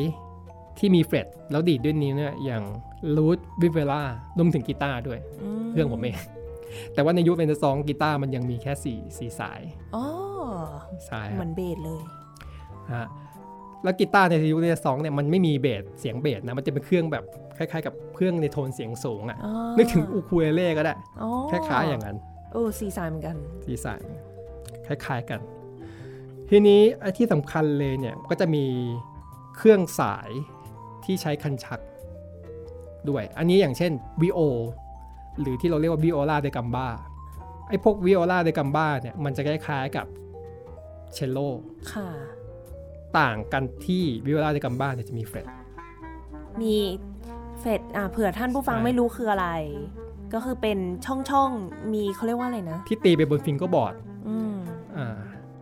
[0.78, 2.62] ที่มี fret แล้วดีดด้วยนิ้วเนี่ยอย่าง
[3.16, 4.02] lute vihuela
[4.38, 5.18] รวมถึงกีตาร์ด้วย
[5.62, 6.16] มเครื่องผมเอง
[6.94, 9.60] แต่ว่าในยุคเรเนซองส์กีตาร์มันยังมีแค่สี่สี่สาย
[9.96, 10.04] อ๋อ
[11.06, 12.00] ใช่เหมือนเบสเลย
[12.94, 13.06] ฮะ
[13.84, 17.24] แล้วกีตาร์ในยุคเรเนซองส์เนี่ยมันไม่มีเบสเสียงเบสนะมันจะเป็นเครื่องแบบ
[17.58, 22.16] คล้ายๆ กับเครื่องในโทนเสียงสูงอะ่ะอ๋อนึกถึงอูคูเลเล่ก็ได้อ๋อคล้ายๆอย่างนั้น
[22.52, 24.00] โอ้สีสายเหมือนกันสีสัน
[24.86, 25.40] คล้าย ๆกัน
[26.50, 28.64] ทีนี้ไอ้ที่สำคัญเลยเนี่ยก็จะมี
[29.56, 30.30] เครื่องสาย
[31.06, 31.80] ที่ใช้คันชัก
[33.08, 34.40] ด้วย อันนี้อย่างเช่นวิโอ
[35.40, 36.86] หรือที่เราเรียกว่าวิโอลาเดกัมบา
[37.68, 40.06] ไอ้พวกวิโอลาเดกัมบาเนี่ยมันจะคล้ายๆกับ
[41.12, 41.38] เชลโล
[41.92, 42.08] ค่ะ
[43.18, 45.46] ต่างกันที่วิโอลาเดกัมบาเนี่ยจะมีเฟรต
[46.62, 46.76] มี
[47.60, 49.48] fret อะเผื่อท่านผู้ฟังใช่ไม่รู้คืออะไร
[50.34, 53.94] ก็คือเป็นช่องช่องๆ มีเขาเรียกว่าอะไรนะ ที่ตีไปบน fingerboard
[54.28, 54.54] อืม
[54.96, 55.16] อ่า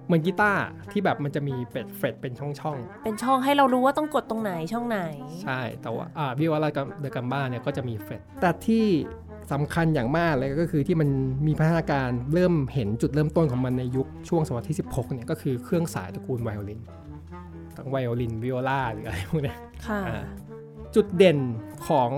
[0.07, 0.63] เหมือนกีตาร์
[0.93, 8.87] ที่แบบมันจะมีเป็ดเฟรตเป็นช่องเป็นช่องให้เรารู้ว่าต้องกดตรงไหนช่องไหนๆใช่แต่ว่าอ่า viola da gamba เนี่ยก็จะมี fret แต่ที่
[9.53, 11.09] สำคัญอย่างมากเลยก็คือที่มัน
[11.47, 16.81] มีพัฒนาการเริ่มเห็นจุดเริ่มต้นของมันในยุคช่วงศตวรรษที่ 16เนี่ยก็คือเครื่องสายตระกูลไวโอลิน
[17.77, 20.25] ทั้งไวโอลินวิโอลาหรืออะไรพวกเนี้ยค่ะอ่า
[20.95, 21.39] จุดเด่น
[21.89, 22.11] ของ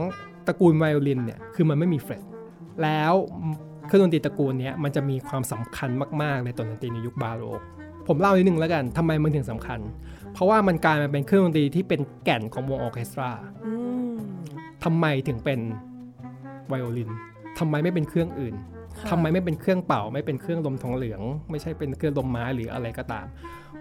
[0.47, 2.22] ตระกูลไวโอลินเนี่ยคือมันไม่มี fret
[2.83, 3.12] แล้ว
[3.87, 5.90] เครื่องดนตรีตระกูลเนี้ยมันจะมีความสำคัญ
[6.23, 7.61] มากๆในตอนดนตรีในยุคบาโรก
[8.09, 9.81] ผมเล่านิดนึงแล้วกันทำไมมันถึงสำคัญ
[10.33, 13.31] เพราะว่ามันกลายมาเป็นเครื่องดนตรีที่เป็นแก่นของวงออร์เคสตรา
[13.66, 13.73] อื
[14.11, 14.12] ม
[14.85, 15.61] ทำไมถึงเป็น
[16.68, 17.11] ไวโอลิน
[17.59, 18.55] ทำไมไม่เป็นเครื่องอื่น
[18.99, 21.20] ค่ะทำไมไม่เป็นเครื่องเป่า ไม่เป็นเครื่องลมทองเหลือง
[21.51, 23.27] ไม่ใช่เป็นเครื่องลมไม้หรืออะไรก็ตาม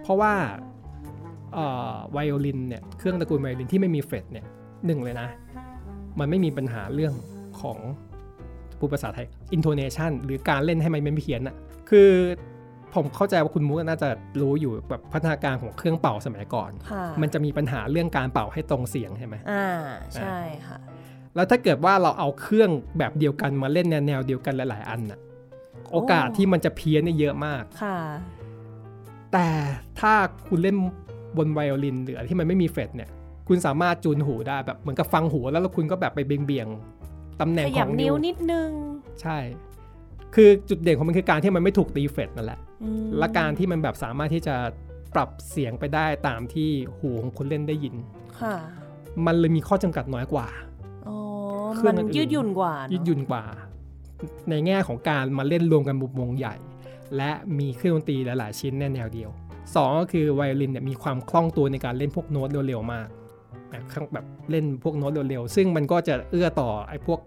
[0.01, 0.33] เพราะว่า
[1.53, 4.45] เอ่อไวโอลินเนี่ยเครื่องตระกูลไวโอลินที่ไม่มีเฟรตเนี่ย
[4.85, 5.27] หนึ่งเลยนะ
[6.19, 7.13] มันไม่มีปัญหาเรื่อง
[7.61, 7.77] ของ
[8.83, 11.55] พูดภาษาไทย intonation หรือการเล่นให้มันไม่เพี้ยนอะ
[11.89, 12.09] คือ
[12.93, 14.09] ผมเข้าใจว่าคุณมุกน่าจะ
[14.41, 19.67] รู้อยู่แบบพัฒนาการของเครื่องเป่าสมัยก่อนค่ะมันจะมีปัญหาเรื่องการเป่าให้ตรงเสียงใช่ไหมอ่า
[20.13, 20.77] ใช่ค่ะ
[21.35, 25.19] แล้วถ้าเกิดว่าเราเอาเครื่องแบบเดียวกันมาเล่นแนวแนวเดียวกันหลาย ๆ อันน่ะ
[25.91, 27.97] โอกาสที่มันจะเพี้ยนเนี่ยเยอะมากค่ะ
[29.33, 29.47] แต่
[29.99, 30.13] ถ้า
[30.47, 30.75] คุณเล่น
[31.37, 33.09] บนไวโอลินหรืออะไรที่มันไม่มีเฟรตเนี่ย
[33.47, 37.02] คุณสามารถจูนหูได้แบบเหมือนกับฟังหูแล้วแล้วคุณก็แบบไปเบี่ยงๆ
[37.41, 38.69] ตำแหน่งขขยัอบงนิ้วนิดนึง
[39.21, 39.37] ใช่
[40.35, 44.55] คือจุดเด่นของมันคือการที่มันไม่ถูกตีเฟรตนั่นแหละอืมและการที่มันแบบสามารถที่จะ
[45.13, 47.95] ปรับเสียงไปได้ตามที่หูของคนเล่นได้ยิน
[48.39, 48.55] ค่ะ
[49.25, 50.47] มันเลยมีข้อจำกัดน้อยกว่า
[51.07, 51.17] อ๋อ
[51.75, 53.43] เครื่องอื่นมันยืดหยุ่นกว่าเนอะยืดหยุ่นกว่า
[54.49, 56.55] ในแง่ของการมาเล่นรวมกันบนวงใหญ่
[57.17, 59.29] และมีเครื่องดนตรีหลาย ๆ ชิ้นในแนวเดียว
[59.75, 63.07] สองก็คือไวโอลินเนี่ยมีความคล่องตัวในการเล่นพวกโน้ตเร็ว ๆ มาก
[63.73, 67.19] แบบข้างแบบเล่นพวกโน้ตเร็วๆ ซึ่งมันก็จะเอื้อต่อไอ้พวก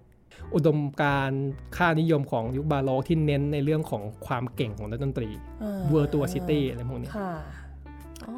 [0.54, 1.44] อุดมการณ์
[1.76, 5.28] ค่านิยมของยุคบาโรกที่เน้นในเรื่องของความเก่งของนักดนตรี
[5.62, 7.32] อ่า virtuosity อะไรพวกเนี้ยค่ะ
[8.26, 8.34] อ๋อ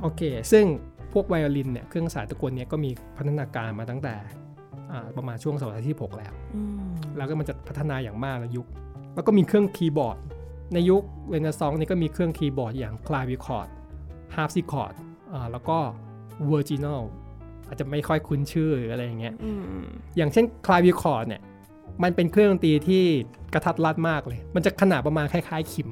[0.00, 0.64] โอเค ซึ่ง
[1.12, 4.14] พวกไวโอลินเนี่ยเครื่องสายตระกูลเนี้ยก็มีพัฒนาการมาตั้งแต่
[4.90, 8.66] อ่าประมาณช่วงศตวรรษที่ 16 แล้วอืมแล้วก็มันจะพัฒนาอย่างมากในยุค
[9.14, 10.18] แล้วก็มีเครื่องคีย์บอร์ด
[10.74, 13.68] ในยุคเรเนซองส์นี่ก็มีเครื่องคีย์บอร์ดอย่าง clavichord
[14.34, 14.94] harpsichord
[15.52, 15.78] แล้วก็
[16.46, 17.02] virginal
[17.72, 19.84] อาจจะไม่ค่อยคุ้นชื่อหรืออะไรอย่างเงี้ยอืม
[20.16, 21.42] อย่างเช่น clavichord เนี่ย
[22.02, 23.04] มันเป็นเครื่องดนตรีที่
[23.54, 25.88] กะทัดรัดมากเลย มันจะขนาดประมาณคล้ายๆ ขิม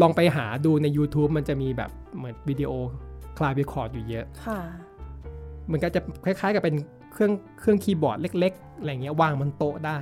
[0.00, 2.70] ลองไปหาดูใน YouTube มันจะมีแบบเหมือนวิดีโอ
[3.38, 4.60] clavichord อยู่เยอะค่ะ
[5.70, 6.76] มันก็จะคล้ายๆ กับเป็น
[7.12, 9.98] เครื่องเครื่องคีย์บอร์ดเล็กๆอะไรเงี้ยวางบนโต๊ะได้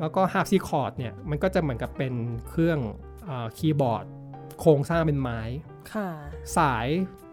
[0.00, 2.14] แล้วก็ harpsichord เนี่ยมันก็จะเหมือนกับเป็น
[2.48, 2.78] เครื่อง
[3.28, 4.04] อาคีย์บอร์ด
[4.60, 5.40] โครงสร้างเป็นไม้
[5.92, 6.08] ค่ะ
[6.56, 7.29] สายอะ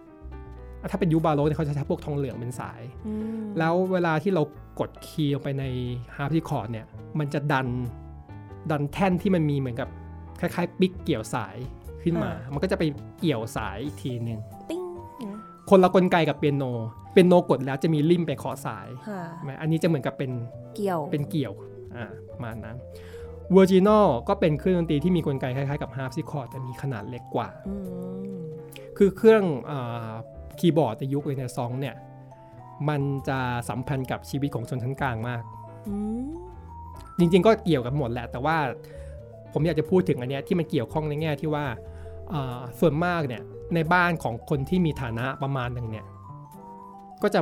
[0.92, 4.44] ถ้าเป็นยุคบาโรกเนี่ยเขาจะใช้พวกทองเหลืองเป็นสายอืมแล้วเวลาที่เรา
[4.80, 5.64] กดคีย์ลงไปใน
[6.16, 6.86] harpsichord เนี่ย
[7.20, 7.68] มันจะดัน
[8.72, 9.90] ดันแท่นที่มันมีเหมือนกับ
[10.40, 11.56] คล้ายๆ pick เกี่ยวสาย
[11.88, 12.84] คือขึ้นมาอ่ามัมันก็จะไป
[13.20, 14.82] เกี่ยวสายอีกทีหนึ่งติ้ง
[15.18, 16.64] อย่างเงี้ยคนละกลไกกับเปียโน
[17.12, 20.32] เปียโนกดแล้วจะมีลิ่มไปเคาะสายค่ะใช่ไหมอันนี้จะเหมือนกับเป็น
[20.76, 21.54] เกี่ยว เป็นเกี่ยว
[21.96, 22.78] อ่าประมาณนั้น
[23.54, 27.76] virginal ก็เป็นเครื่องดนตรีที่มีกลไกคล้ายๆกับ harpsichord แต่มีขนาดเล็กกว่าอื
[28.20, 28.38] ม
[28.98, 30.10] คือเครื่องอา
[30.60, 31.96] คีย์บอร์ดในยุคเรเนซองส์เนี่ย
[32.90, 33.40] มันจะ
[33.70, 35.44] สัมพันธ์กับชีวิตของชนชั้นกลางมาก
[35.88, 36.28] อืม
[37.20, 38.58] จริงๆก็เกี่ยวกับหมดแหละ แต่ว่า
[39.54, 41.66] ผมอยากจะพูดถึงอันเนี้ยที่มันเกี่ยวข้องในแง่ที่ว่า
[42.34, 43.42] อ่าส่วนมากเนี่ย
[43.76, 46.06] ในบ้านของคนที่มีฐานะประมาณหนึ่งเนี่ย
[47.24, 47.42] ก็จะ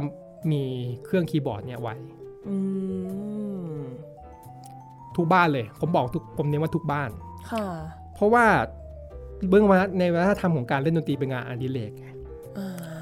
[0.52, 0.62] มี
[1.06, 1.96] เครื่องคีย์บอร์ดเนี่ยไว้
[2.48, 2.56] อื
[3.78, 3.80] ม
[5.16, 7.10] ทุกบ้านเลย ผมบอกทุกผมเน้นว่าทุกบ้าน
[7.52, 7.66] ค่ะ
[8.16, 8.46] เพราะว่า
[9.50, 11.92] เบื้องวัฒนในวัฒนธรรมของการเล่นดนตรีเป็นงานอดิเรก
[12.58, 12.95] อ่า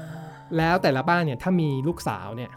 [0.58, 2.50] แล้วแต่ละบ้านเนี่ยถ้ามีลูกสาวเนี่ย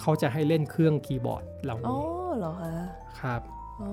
[0.00, 2.04] เขาจะให้เล่นเครื่องคีย์บอร์ดเหล่าอ๋อนี้
[2.38, 2.72] เหรอคะ
[3.20, 3.40] ครับ
[3.80, 3.90] อ๋อ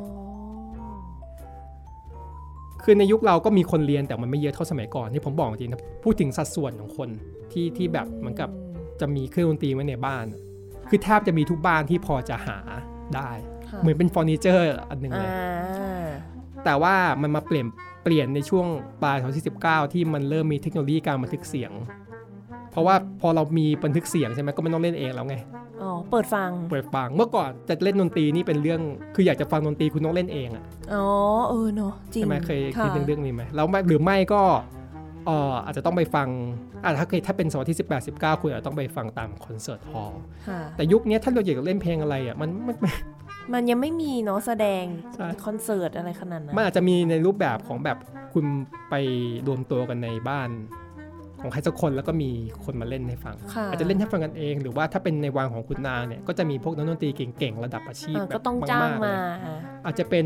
[2.84, 7.10] คือในยุคเราก็มีคนเรียนแต่มันไม่เยอะเท่าสมัยก่อนที่ผมบอกจริงนะพูดถึงสัดส่วนของคน
[7.52, 8.50] ที่ที่แบบเหมือนกับ
[9.02, 10.26] จะมีเครื่องดนตรีไว้ในบ้าน
[10.90, 12.60] คือแทบจะมีทุกบ้านที่พอจะหา
[13.16, 13.32] ได้
[13.70, 15.32] ค่ะเหมือนเป็นเฟอร์นิเจอร์อันหนึ่งอ่าเลย
[16.66, 17.66] แต่ว่ามันมาเปลี่ยน
[18.04, 18.68] เปลี่ยนในช่วง
[19.04, 21.72] ปลายศตวรรษที่ 19 ที่มันเริ่มมีเทคโนโลยีการบันทึกเสียง
[22.07, 22.07] เพ
[22.78, 25.36] ราะว่าพอเรามีบันทึกเสียงใช่ไหมก็ไม่ต้องเล่นเองแล้วไง
[25.82, 28.82] อ๋อเปิดฟังเปิดฟังเมื่อก่อนจะเล่นดนตรีนี่เป็นเรื่อง
[29.16, 30.64] คืออยากจะฟังดนตรีคุณต้องเล่นเองอะ
[30.94, 31.06] อ๋อ
[31.50, 34.42] เออเนอะจริงใช่ไหมเคยเคยะเรื่องนี้ไหมแล้วไม่หรือไม่ก็
[35.26, 36.28] เอ่ออาจจะต้องไปฟัง
[36.84, 42.94] อะถ้าเคยถ้าเป็นศตวรรษที่ 18 19 คุณอาจจะต้องไปฟังตาม concert hallค่ะแต่ยุคนี้ถ้าเราอยากจะเล่นเพลงอะไรอะมันมันมัน
[43.54, 44.84] มันยังไม่มีเนาะแสดง
[45.16, 47.98] ใช่คอนเสิร์ตอะไรขนาดนั้น มันอาจจะมีในรูปแบบของแบบ
[48.34, 48.46] คุณ
[48.90, 48.96] ไป
[49.48, 50.50] รวมตัวกันในบ้าน
[51.42, 52.30] ของใครสักคนแล้วก็มี
[52.64, 60.26] คนมาเล่นให้ฟังค่ะอาจจะเล่นให้ฟังกันเอง หรือว่าถ้าเป็นในวังของคุณนางเนี่ยก็จะมีพวกนักดนตรีเก่งๆระดับอาชีพอ่าแบบก็ต้องจ้างๆเลมายอะอาจจะเป็น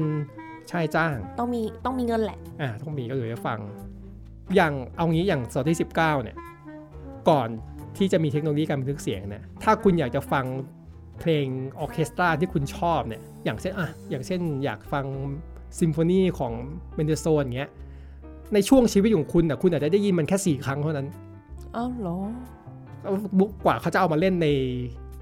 [0.72, 3.60] ชายจ้าง ต้องมีต้องมีเงินแหละอ่าต้องมีก็อยู่ให้ฟัง
[4.56, 5.94] อย่างเอางี้อย่างศตวรรษที่19
[6.24, 6.38] เนี่ย
[7.30, 7.50] ก่อน
[7.98, 10.46] ที่จะมีเทคโนโลยีการบันทึกเสียงเนี่ยถ้าคุณอยากจะฟัง
[11.20, 11.46] เพลง
[11.80, 15.06] ออร์เคสตราที่คุณชอบเนี่ยอย่างเช่นอะอย่างเช่นอยากฟัง
[15.80, 16.54] ซิมโฟนีของ
[16.96, 17.72] เมนเดลโซนเงี้ย
[18.54, 21.08] ในช่วงชีวิตของคุณอะคุณอาจจะได้ยินมันแค่4ครั้งเท่านั้น
[21.76, 22.18] อ้าวเหรอ
[23.02, 24.48] แล้วบุ๊กกว่าเขาจะเอามาเล่นใน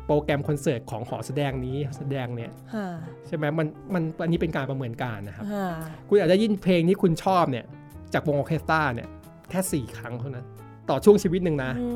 [0.05, 2.87] โปรแกรมคอนเสิร์ตของหอแสดงนี้แสดงเนี่ยค่ะ
[3.27, 5.69] ใช่ไหมมันมันอันนี้เป็นการประเมินการนะครับค่ะ
[6.07, 7.65] คุณอาจจะได้ยินเพลงที่คุณชอบเนี่ย
[8.13, 9.07] จากวงออร์เคสตราเนี่ย
[9.49, 10.45] แค่สี่ครั้งเท่านั้น
[10.89, 11.87] ต่อช่วงชีวิตหนึ่งนะอื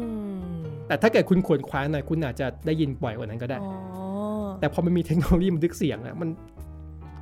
[0.44, 3.72] มแต่ถ้าเกิดคุณขวนขวายหน่อยคุณอาจจะได้ยินบ่อยกว่านั้นก็ได้อ๋อ
[4.60, 6.30] แต่พอมันมีเทคโนโลยีบันทึกเสียงอะมัน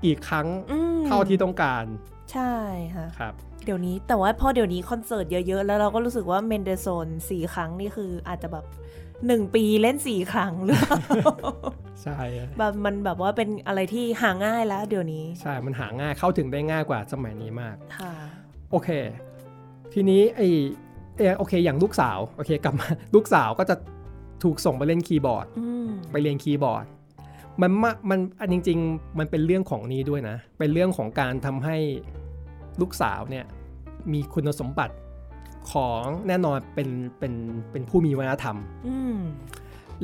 [0.03, 1.85] กี่ครั้งอืมเท่าที่ต้องการ
[2.31, 2.53] ใช่
[2.95, 3.33] ค่ะครับ
[3.65, 8.65] เดี๋ยวนี้แต่ว่าพอเดี๋ยวนี้คอนเสิร์ตเยอะๆ แล้วเราก็รู้สึกว่าเมนเดลโซนสี่ครั้งนี่คืออาจจะแบบ
[9.27, 10.99] หนึ่งปีเล่นสี่ครั้งหรือเปล่า
[12.03, 12.19] ใช่
[12.57, 18.13] แบบมันแบบว่าเป็นอะไรที่หาง่ายแล้วเดี๋ยวนี้ ใช่ มันหาง่ายเข้าถึงได้ง่ายกว่าสมัยนี้มากค่ะ
[18.71, 18.89] โอเค
[19.93, 20.41] ทีนี้ไอ
[21.17, 23.75] เออโอเค อย่างลูกสาวโอเคกลับมาลูกสาวก็จะ
[24.43, 26.85] ถูกส่งไปเล่นคีย์บอร์ดอืมไปเรียนคีย์บอร์ด
[27.61, 31.77] มันมามันอันจริง ๆ มันเป็นเรื่องของนี้ด้วยนะ เป็นเรื่องของการทำให้
[32.81, 33.45] ลูกสาวเนี่ย
[34.13, 34.95] มีคุณสมบัติ
[35.71, 36.89] ของแน่นอนเป็น
[37.19, 37.33] เป็น
[37.71, 39.19] เป็นผู้มีวัฒนธรรมอืม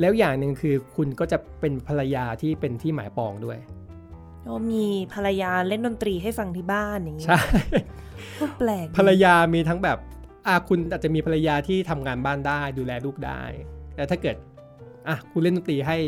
[0.00, 3.58] แล้วอย่างหนึ่งคือคุณก็จะเป็นภรรยาที่เป็นที่หมายปองด้วย
[4.46, 7.40] ก็มีภรรยาเล่นดนตรีให้ฟังที่บ้านอย่างนี้ใช่
[8.40, 9.98] ก็แปลกดีภรรยามีทั้งแบบ
[10.46, 13.42] อะคุณอาจจะมีภรรยาที่ทำงานบ้านได้ดูแลลูกได้
[13.94, 14.36] แต่ถ้าเกิด
[15.08, 15.98] อะคุณเล่นดนตรีให้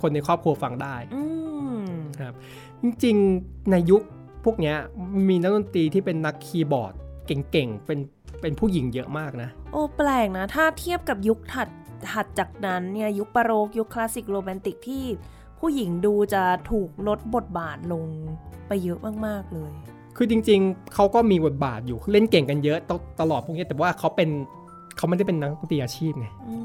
[0.00, 1.22] คนในครอบครัวฟังได้อื
[1.78, 1.80] ม
[2.82, 4.02] จริงๆในยุค
[4.46, 4.76] พวกเนี้ย
[5.28, 6.94] มีนักดนตรีที่เป็นนักคีย์บอร์ด
[7.26, 7.98] เก่งๆ เป็น
[8.40, 11.68] เป็นผู้หญิงเยอะมากนะ โอ้แปลกนะ ถ้าเทียบกับยุคถัด
[12.10, 15.04] ถัดจากนั้นเนี่ยยุคปาโรกยุคคลาสสิกโรแมนติกที่
[15.60, 18.04] ผู้หญิงดูจะถูกลดบทบาทลง
[18.68, 19.72] ไปเยอะมากๆเลย
[20.16, 24.28] คือจริงๆ เขาก็มีบทบาทอยู่เล่นเก่งกันเยอะตตลอดพวกนี้แต่ว่าเขาเป็น
[24.96, 26.56] เขาไม่ได้เป็นนักดนตรีอาชีพไงอื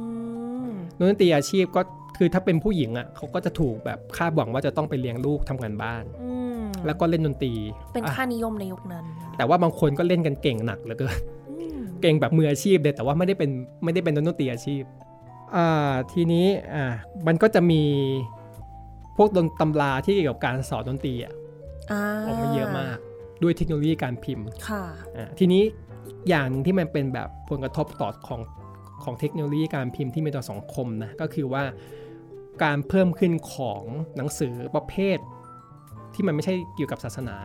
[0.68, 1.82] มนักดนตรีอาชีพก็
[2.18, 7.54] คือถ้าเป็นผู้หญิงอะเขาก็จะถูกแบบคาดหวังว่าจะต้องไปเลี้ยงลูกทำงานบ้าน อืม แล้วก็เล่นดนตรี
[7.94, 9.06] เป็นอะค่านิยมในยุคนั้น
[9.38, 11.18] แต่ว่าบางคนก็เล่นกันเก่งหนักเหลือเกิน
[11.50, 13.50] อืมเก่งแบบมืออาชีพเลยแต่ว่าไม่ได้เป็น
[13.84, 14.84] ไม่ได้เป็นนักดนตรีอาชีพ
[15.56, 16.86] อ่าทีนี้อ่า
[17.28, 17.82] มันก็จะมี
[19.18, 21.34] พวกดนตำราที่เกี่ยวกับการสอนดนตรีอะ
[21.92, 22.98] อ่าออกมาเยอะมาก
[23.44, 24.84] ด้วยเทคโนโลยีการพิมพ์ค่ะ
[25.18, 25.64] อ่าทีนี้
[26.30, 28.42] อย่างหนึ่งที่มันเป็นแบบผลกระทบต่อของ
[29.04, 31.64] ของเทคโนโลยีการพิมพ์ที่มีต่อสังคมนะก็คือว่า
[32.64, 33.84] การเพิ่มขึ้นของ
[34.18, 35.18] หนังสือประเภท
[36.14, 37.36] ที่มันไม่ใช่เกี่ยวกับศาสนา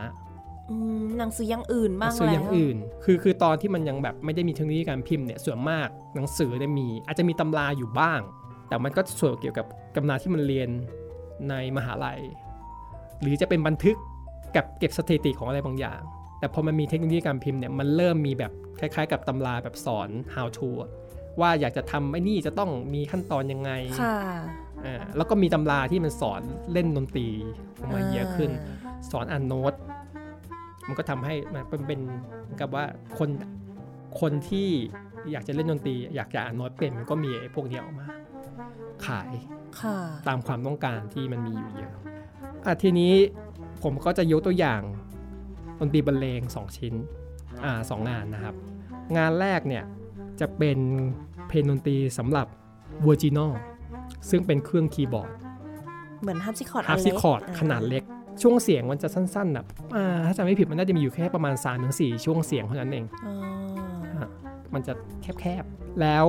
[0.69, 8.19] อืมหนังสืออย่างอื่นหบ้านังสือแล้อย่างวอื่น คือคือตอนที่มันยังแบบไม่ได้มีเทคโนโลยีการพิมพ์เนี่ยส่วนมากหนังสือเนี่ยมี อาจจะมีตำราอยู่บ้าง
[8.67, 10.69] แต่มันก็ส่วนเกี่ยวกับตำราที่มันเรียน
[11.49, 12.19] ในมหาลัย
[13.21, 13.97] หรือจะเป็นบันทึก
[14.55, 16.01] กับเก็บสถิติของอะไรบางอย่าง
[16.39, 20.89] แต่พอมันมีเทคโนโลยีการพิมพ์เนี่ยมันเริ่มมีแบบคล้ายๆ กับตำราแบบสอน how to อะ
[21.39, 24.39] ว่าอยากจะทำไอ้นี่จะต้องมีขั้นตอนยังไงค่ะอ่า
[25.17, 26.41] แล้วก็มีตำราที่มันสอน
[26.73, 27.27] เล่นดนตรี
[27.77, 28.51] ออกมาเยอะขึ้น
[29.11, 29.73] สอนอ่านโน้ต
[30.87, 31.99] มันก็ทำให้มันเป็นเป็น
[32.43, 32.85] เหมือนกับว่า
[33.17, 33.29] คน
[34.19, 34.69] คนที่
[35.31, 38.07] อยากจะเล่นดนตรี อยากจะอ่านโน้ตเป็นมันก็มีไอ้พวกเนี้ยออกมา
[39.05, 39.31] ขาย
[39.79, 41.93] ค่ะตามความต้องการที่มันมีอยู่เยอะ
[42.65, 43.13] อะทีนี้
[43.83, 44.81] ผมก็จะยกตัวอย่าง
[45.79, 46.93] ดนตรีบรรเลง2ชิ้น
[47.63, 48.55] อ่าสองงานนะครับ
[49.17, 49.83] งานแรกเนี่ย
[50.39, 50.79] จะเป็น
[51.47, 52.47] เพลงดนตรีสำหรับ
[53.05, 53.51] v i r g i n a l
[54.29, 55.31] ซึ่งเป็นเครื่องคีย์บอร์ด
[56.21, 58.03] เหมือน harpsichord harpsichord เล็กขนาดเล็ก
[58.41, 61.55] ช่วงเสียงมันจะสั้นๆแบบอ่าถ้าจำไม่ผิดมันน่าจะมีอยู่แค่ประมาณ
[61.89, 63.35] 3-4ช่วงเสียงเท่านั้นเองอ๋อ
[64.73, 64.93] มันจะ
[65.39, 66.25] แคบๆ แล้ว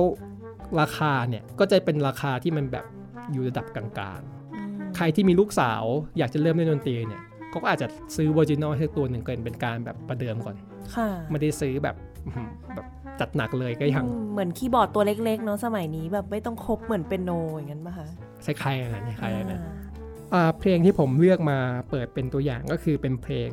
[0.79, 2.85] ราคาเนี่ยก็จะเป็นราคาที่มันแบบ
[3.31, 3.85] อยู่ระดับกลา
[4.17, 4.21] ง
[4.55, 5.83] อืมๆใครที่มีลูกสาว
[6.17, 10.55] อยากจะเริ่มเล่นดนตรีเนี่ยเขาก็อาจจะซื้อ v i r g i n a l ให้ตัวหนึ่งเกินเป็นการแบบประเดิมก่อน
[10.95, 12.85] ค่ะไม่ได้ซื้อแบบอื้อหือแบบ
[13.19, 18.07] จัดหนักเลยก็ยังอืมเหมือนคีย์บอร์ดตัวเล็กๆเนาะสมัยนี้แบบไม่ต้องครบเหมือนเป็นโนอย่างนั้นป่ะคะ
[18.45, 19.73] คล้ายๆอย่างนั้นคล้ายๆอย่างนั้นอ่า
[20.33, 23.49] อ่าเพลงที่ผมเลือกมาเปิดเป็นตัวอย่างก็คือเป็นเพลง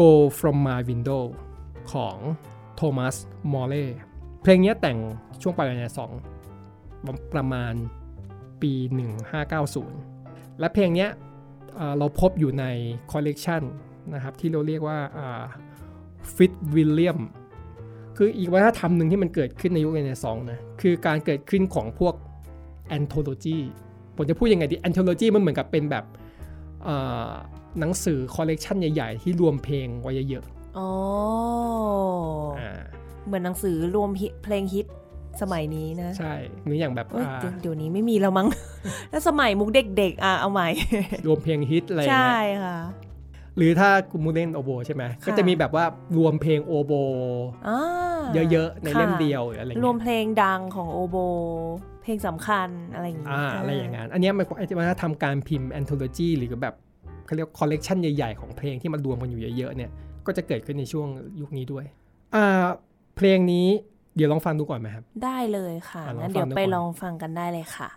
[0.00, 1.22] Go From My Window
[1.92, 2.16] ของ
[2.76, 3.16] โทมัส
[3.52, 3.84] มอลเล่
[4.42, 4.98] เพลงเนี้ยแต่ง
[5.42, 6.10] ช่วงปลายปีสอง
[7.34, 7.74] ประมาณ
[8.62, 8.72] ปี
[9.66, 11.10] 1590 และเพลงเนี้ย
[11.78, 12.64] อ่าเราพบอยู่ใน
[13.12, 13.62] คอลเลกชัน
[14.14, 14.98] นะครับที่เราเรียกว่า
[16.34, 17.20] Fitzwilliam
[18.22, 22.14] คืออีกวัฒนธรรมหนึ่งที่มันเกิดขึ้นในยุคเรเนซองส์นะคือการเกิดขึ้นของพวก
[22.88, 23.58] anthology
[24.16, 26.04] ผมจะพูดยังไงดี anthology มันเหมือนกับเป็นแบบ
[26.84, 26.96] เอ่
[27.28, 27.30] อ
[27.80, 30.44] หนังสือคอลเลกชันใหญ่ ๆ ที่รวมเพลงไว้เยอะ
[30.78, 32.72] อ๋อๆอ่า
[33.26, 34.86] เหมือนหนังสือรวมฮิตเพลงฮิต
[35.40, 38.48] สมัยนี้นะ ใช่หรืออย่างแบบเอ้ยอ่าเดี๋ยวเดี๋ยวนี้ไม่มีแล้วมั้ง
[39.10, 40.68] แล้วสมัยมุกเด็กๆอะเอาใหม่
[41.26, 42.78] รวมเพลงฮิตอะไรอย่างใช่เงี้ยค่ะ
[43.60, 45.84] หรือถ้าคุณมูเล่นโอโบใช่ไหมค่ะก็จะมีแบบว่า
[46.16, 46.92] รวมเพลงโอโบ
[47.68, 47.80] อ่า
[48.50, 51.16] เยอะๆ ในเล่มค่ะเดียวหรืออะไรรวเงี้มยเพลงดังของโอโบ
[52.02, 54.46] เพลงสำคัญอะไรอย่างงี้อ่าอะไรอย่างนั้นอันเนี้ยมัน
[54.78, 56.74] มันถ้าทำการพิมพ์ anthology หรือแบบ
[57.26, 59.90] เขาเรียกคอลเลกชันใหญ่ๆ ของเพลงที่มันรวมกันอยู่เยอะๆเนี่ย
[60.26, 61.06] ก็จะเกิดขึ้นในช่วง
[61.40, 61.84] ยุคนี้ด้วย
[62.34, 62.64] อ่า
[63.16, 63.66] เพลงนี้
[64.16, 67.88] เดี๋ยวลองฟังดูก่อนไหมครับ ได้เลยค่ะอะลองงั้นเดี๋ยวฟังดูไปก่อนลองฟังกันได้เลยค่ะ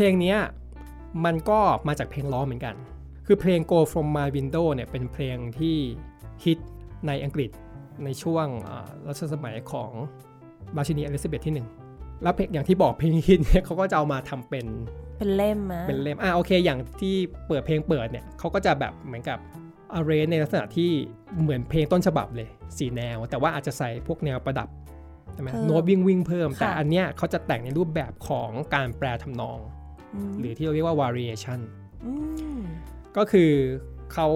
[0.00, 0.38] เพลงเนี้ย
[1.24, 2.74] มันก็มาจากเพลงล้อเหมือนกัน
[3.26, 5.76] คือเพลง Go From My Window เนี่ยเป็นเพลงที่
[6.44, 6.58] ฮิต
[7.06, 7.50] ในอังกฤษ
[8.04, 9.90] ในช่วงอ่ารัชสมัยของ
[10.76, 14.66] ราชินีอลิซาเบธที่ 1 แล้วเพลงอย่างที่บอกเพลงฮิตเนี่ยเขาก็จะเอามาทำเป็น
[15.18, 17.14] เป็นเล่มมะเป็นเล่มอ่าโอเค อย่างที่
[17.46, 19.38] เปิดเพลงเปิดเนี่ยเขาก็จะแบบเหมือนกับ
[19.98, 20.90] arrange ในลักษณะที่
[21.40, 24.68] เหมือนเพลงต้นฉบับเลยสีแนว แต่ว่าอาจจะใส่พวกแนวประดับ
[25.34, 29.77] ใช่ไหมโน้ตวิ่งวิ่งเพิ่ม แต่อันเนี้ยเขาจะแต่งในรูปแบบของการแปรทำนอง
[30.38, 31.60] หรือที่เราเรียกว่า variation
[32.60, 32.62] ม
[33.16, 33.50] ก็คือ
[34.12, 34.28] เขา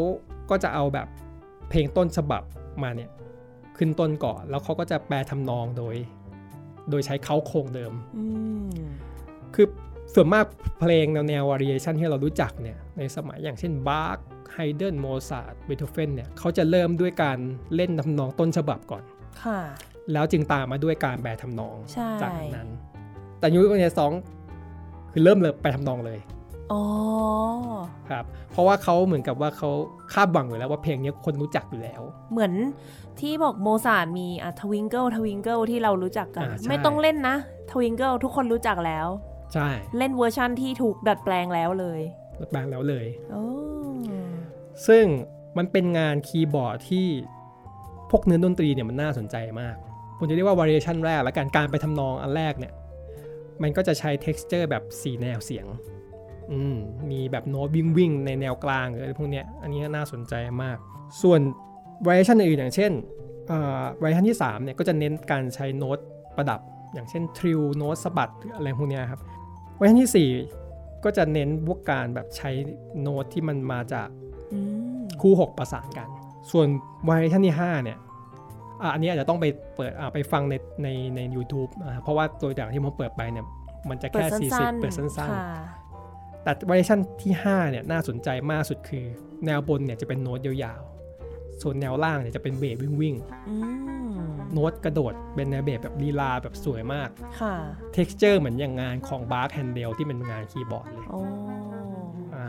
[0.50, 1.08] ก็จะเอาแบบ
[1.70, 2.42] เพลงต้นฉบับ
[2.82, 3.10] มาเนี่ย
[3.76, 5.94] ขึ้นต้นก่อน แล้วเขาก็จะแปรทำนองโดย
[6.90, 8.26] โดยใช้เค้าโครงเดิมอื
[8.68, 8.70] ม
[9.54, 9.66] คือ
[10.14, 10.44] ส่วนมาก
[10.80, 14.18] เพลงแนวแนว variation ที่เรารู้จักเนี่ย ในสมัยอย่างเช่นบาค
[14.52, 17.38] ไฮเดินโมซาร์ทเบโธเฟนเนี่ยเขาจะเริ่มด้วยการ
[17.74, 19.02] เล่นทำนองต้นฉบับก่อน
[19.42, 19.60] ค่ะ
[20.12, 22.68] แล้วจึงตามมาด้วยการแปรทำนองใช่จากนั้น
[23.38, 24.12] แต่ยุคนี้สอง
[25.12, 26.18] คือเริ่มเลยแปลทำนองเลย
[26.72, 26.82] อ๋อ
[28.10, 29.70] ครับเพราะว่าเขาเหมือนกับว่าเขา
[30.14, 32.52] คาดหวังอยู่แล้วว่าเพลงนี้คนรู้จักอยู่แล้ว เหมือน
[33.20, 37.36] ที่บอกโมซาร์ทมีอะ Twinkle Twinkle ที่เรารู้จักกันอ่าใช่ไม่ต้องเล่นนะ
[37.70, 39.06] Twinkle ทุกคนรู้จักแล้ว
[39.54, 42.00] ใช่ เล่นเวอร์ชั่นที่ถูกดัดแปลงแล้วเลย
[42.50, 43.44] แปลงแล้วเลยโอ้
[44.86, 45.04] ซึ่ง
[45.58, 47.06] มันเป็นงานคีย์บอร์ดที่
[48.10, 49.76] พวกเนื้อดนตรีเนี่ยมันน่าสนใจมาก
[50.18, 52.72] ผมจะเรียกว่า variation แรกและการการไปทำนองอันแรกเนี่ย
[53.62, 55.66] มันก็จะใช้ texture แบบ 4 แนวเสียง
[56.74, 56.76] ม
[57.10, 60.76] มีแบบโน้ตวิ่งวิ่งในแนวกลางหรือะไรพวกเนี้ยอันนี้น่าสนใจมาก
[61.22, 61.40] ส่วน
[62.06, 62.92] variation อื่นๆอย่างเช่น
[63.50, 65.98] อ่า variation ที่3เนี่ยก็จะเน้นการใช้โน้ต
[66.36, 66.60] ประดับ
[66.94, 69.20] อย่างเช่นทริลโน้ตสะบัดอะไรพวกเนี้ยครับ
[69.78, 70.30] variation ที่
[70.64, 72.50] 4 ก็จะเน้นพวกการแบบใช้
[73.00, 74.08] โน้ตที่มันมาจาก
[75.22, 76.08] คู่ 6 ประสานกัน
[76.50, 76.66] ส่วน
[77.08, 77.98] วาไรชันที่5เนี่ย
[78.82, 83.44] อะอันนี้อาจจะต้องไปเปิดอะไปฟังในในใน u t u b e อะเพราะว่าตัวอย่างที่ผมเปิดไปเนี่ย
[83.90, 89.04] มันจะเปิดแค่สั้น40ๆเปิดสั้นค่ะๆแต่เวอร์ชันที่ 5 เนี่ยน่าสนใจมากสุดคือ
[89.46, 93.14] แนวบนเนี่ยจะเป็นโน้ตยาวๆ ส่วนแนวล่างเนี่ยจะเป็นเบสวิ่งวิ่ง
[93.48, 93.56] อื
[94.20, 97.08] มๆโน้ตกระโดดเป็นแนวเบสแบบลีลาแบบสวยมาก
[97.40, 97.54] ค่ะ
[97.96, 101.20] texture เหมือนอย่างงานของ Bach Handel ที่เป็นงานคีย์บอร์ดเลยโอ้
[102.34, 102.46] อ่า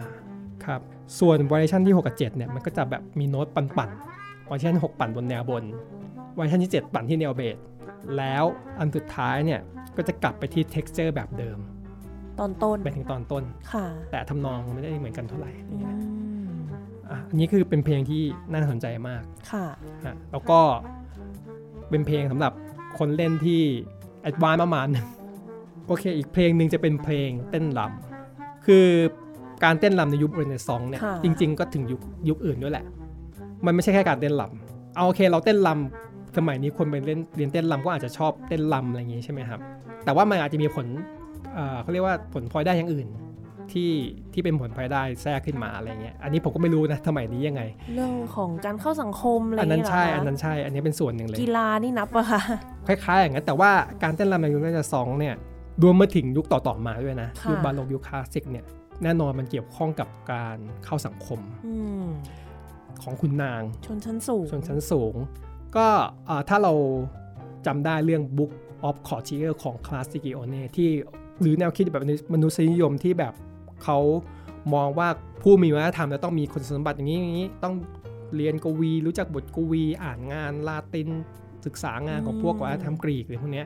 [0.65, 0.81] ครับ
[1.19, 5.63] ส่วนเวอร์ชันที่ 6 กับ 7 เนี่ยมันก็จะแบบมีโน้ตปั่นๆเวอร์ชัน6 ปั่นบนแนวบน
[6.35, 7.57] เวอร์ชันที่ 7 ปั่นที่แนวเบส
[8.17, 8.43] แล้ว
[8.79, 9.59] อันสุดท้ายเนี่ย
[9.97, 11.59] ก็จะกลับไปที่ texture แบบเดิม
[12.39, 15.77] ตอนต้นไปถึงตอนต้นค่ะแต่ทำนองไม่ได้เหมือนกันเท่าไหร่อื
[16.53, 16.57] ม
[17.09, 19.65] อะอันนี้คือเป็นเพลงที่น่าสนใจมากค่ะ
[20.05, 20.59] ฮะแล้วก็
[21.89, 22.53] เป็นเพลงสำหรับ
[22.97, 23.61] คนเล่นที่
[24.21, 25.07] advance ประมาณหนึง
[25.87, 28.85] โอเค อีกเพลงหนึ่งจะเป็นเพลงเต้นรำคือ
[29.63, 32.85] การเต้นรำในยุคเรเนซองส์เนี่ยค่ะจริง ๆ ก็ถึงยุคยุคอื่นด้วยแหละ
[33.65, 39.59] มันไม่ใช่แค่การเต้นรำเอาโอเคเราเต้นรำ สมัยนี้คนไปเล่นเรียนเต้นรำก็อาจจะชอบเต้นรำอะไรอย่างงี้ใช่ไหมครับ
[40.05, 40.85] แต่ว่ามันอาจจะมีผล
[41.53, 43.07] เอ่อเขาเรียกว่าผลพลอยได้อย่างอื่น
[43.71, 43.91] ที่
[44.33, 47.61] ที่เป็นผลพลอยได้แทรกขึ้นมาอะไรเงี้ย อันนี้ผมก็ไม่รู้นะสมัยนี้ยังไง
[47.95, 52.41] เรื่องของการเข้าสังคมอะไรอันนั้นย่างใช่เงี้ยเหรอันคะนั้นใช่ อันนี้เป็นส่วนหนึ่งเลย กีฬานี่นับอะค่ะ
[52.87, 53.71] คล้ายๆอย่างนั้น แต่ว่า
[54.03, 55.35] การเต้นรำในยุคราชสองเนี่ย
[55.83, 58.65] รวมมาถึงยุคต่อๆมาด้วยนะค่ะยุคบาโลกยุคคลาสสิกเนี่ย
[59.03, 62.05] แน่นอนมันเกี่ยวข้องกับการเข้าสังคมอืม
[63.03, 65.15] ของคุณนาง ชนชั้นสูง ชนชั้นสูง
[65.75, 65.87] ก็
[66.49, 66.73] ถ้าเรา
[67.65, 68.51] จำได้เรื่อง Book
[68.87, 70.89] of c o r t i e r ของคลาสสิกิโอเน่ที่
[71.41, 72.03] หรือแนวคิดแบบ
[72.33, 73.33] มนุษยนิยมที่แบบ
[73.83, 73.99] เขา
[74.73, 75.07] มองว่า
[75.41, 77.75] ผู้มีวัฒนธรรมจะต้องมีคุณสมบัติอย่างนี้อย่างนี้ต้อง
[78.35, 81.09] เรียนกวี รู้จักบทกวี อ่านงานลาติน
[81.65, 83.63] ศึกษางานของพวกวัฒนธรรมกรีกหรือพวกนี้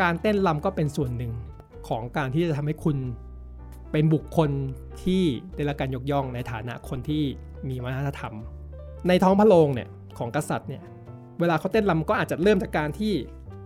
[0.00, 1.32] การเต้นรำก็เป็นส่วนหนึ่ง
[1.88, 2.96] ของการที่จะทำให้คุณ
[3.92, 4.50] เป็นบุคคล
[5.02, 5.22] ที่
[5.56, 7.22] ได้รับการยกย่องในฐานะคนที่
[7.68, 8.34] มีวัฒนธรรม
[9.08, 9.88] ในท้องพระโรงเนี่ย
[10.18, 10.82] ของกษัตริย์เนี่ย
[11.40, 13.12] เวลาเขาเต้นรำก็อาจจะเริ่มจากการที่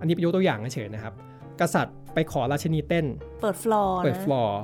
[0.01, 1.15] อันนี้เป็นยกตัวอย่างเฉยๆนะครับ
[1.61, 3.07] กษัตริย์ไปขอราชินีเต้น
[3.43, 4.61] เปิดฟลอร์เปิดนะฟลอร์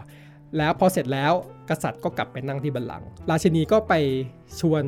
[0.56, 1.32] แล้วพอเสร็จแล้ว
[1.70, 3.94] กษัตริย์ก็กลับไปนั่งที่บัลลังก์ราชินีก็ไป
[4.60, 4.84] ชวน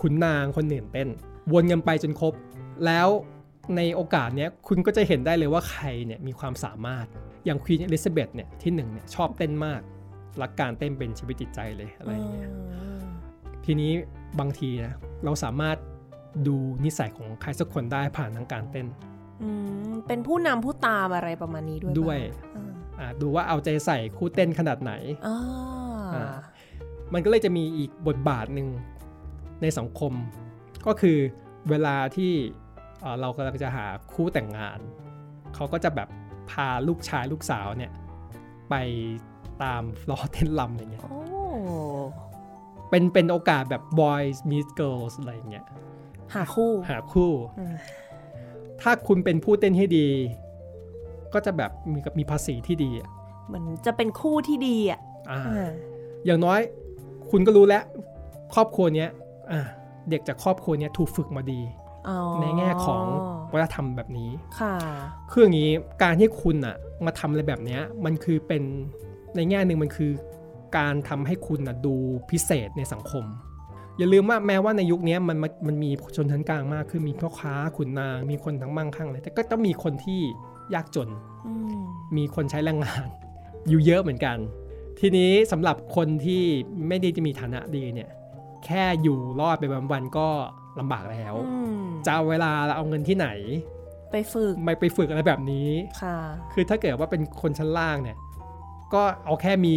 [0.00, 1.08] ขุนนางคนอื่นเต้น
[1.52, 2.34] วนกันไปจนครบ
[2.86, 3.08] แล้ว
[3.76, 7.06] ในโอกาสเนี้ยคุณก็จะเห็นได้เลยว่าใครเนี่ยมีความสามารถ
[7.44, 9.80] อย่างควีนอลิซาเบธเนี่ยที่หนึ่งเนี่ยชอบเต้นมาก
[10.42, 12.50] รักการเต้นเป็นชีวิตจิตใจเลยอะไรอย่างเงี้ย
[13.64, 13.92] ทีนี้
[14.40, 14.94] บางทีนะ
[15.24, 15.76] เราสามารถ
[16.46, 18.86] ดูนิสัยของใครสักคนได้ผ่านทางการเต้น
[19.42, 19.50] อื
[19.88, 22.18] มเป็นผู้นำผู้ตามอะไรประมาณนี้ด้วยปะด้วย
[22.56, 24.92] อ่าอ่าดูว่าเอาใจใส่คู่เต้นขนาดไหน
[25.26, 25.36] อ่า
[26.14, 26.34] อ่า
[27.12, 28.68] มันก็เลยจะมีอีกบทบาทหนึ่ง
[29.62, 30.12] ในสังคม
[30.86, 31.18] ก็คือ
[31.70, 32.32] เวลาที่
[33.00, 34.78] เอ่อเรากำลังจะหาคู่แต่งงาน
[35.54, 36.08] เขาก็จะแบบ
[36.50, 37.92] พาลูกชายลูกสาวเนี่ย
[38.70, 38.74] ไป
[39.62, 41.20] ตามฟลอร์เต้นรำอะไรเงี้ยโอ้
[42.90, 45.66] เป็นเป็นโอกาสแบบ boys meet girls อะไรเงี้ย
[46.34, 47.74] หาคู่ หาคู่อืม
[48.80, 50.06] ถ้าคุณเป็นผู้เต้นให้ดี
[51.32, 53.08] ก็จะแบบมีกับมีภาษีที่ดีอะ
[53.46, 55.00] เหมือนจะเป็นคู่ที่ดีอะ
[55.30, 55.70] อ่าอ่า
[56.24, 56.60] อย่างน้อย
[57.30, 57.84] คุณก็รู้แล้ว
[58.54, 59.10] ครอบครัวเนี้ย
[59.52, 59.60] อ่า
[60.10, 61.60] เด็กจากครอบครัวเนี้ยถูกฝึกมาดี
[62.08, 63.04] อ๋อในแง่ของ
[63.52, 64.74] วัฒนธรรมแบบนี้ ค่ะ
[65.30, 65.70] คืออย่างนี้
[66.02, 68.62] การที่คุณอะมาทำอะไรแบบเนี้ย มันคือเป็น
[69.36, 70.12] ในแง่หนึ่งมันคือ
[70.76, 71.94] การทำให้คุณอะดู
[72.30, 73.24] พิเศษในสังคม
[73.98, 80.20] อย่าลืมว่าแม้ว่าในยุคนี้มันมันมันมีชนชั้นกลางมากขึ้นมีพ่อค้าขุนนาง มีคนทั้งมั่งคั่งเลยแต่ก็ต้องมีคนที่
[80.74, 81.08] ยากจน
[81.46, 81.80] อืม
[82.16, 83.06] มีคนใช้แรงงาน
[83.68, 84.36] อยู่เยอะเหมือนกัน
[85.00, 86.42] ทีนี้สำหรับคนที่
[86.88, 88.10] ไม่ได้จะมีฐานะดีเนี่ย
[88.64, 90.28] แค่อยู่รอดไปวันๆก็
[90.80, 93.28] ลำบากแล้วอืมจะเอาเวลาเอาเงินที่ไหน
[94.10, 95.68] ไปฝึกไม่ไปฝึกอะไรแบบนี้
[96.02, 96.18] ค่ะ
[96.52, 98.16] คือถ้าเกิดว่าเป็นคนชั้นล่างเนี่ย
[98.94, 99.76] ก็เอาแค่มี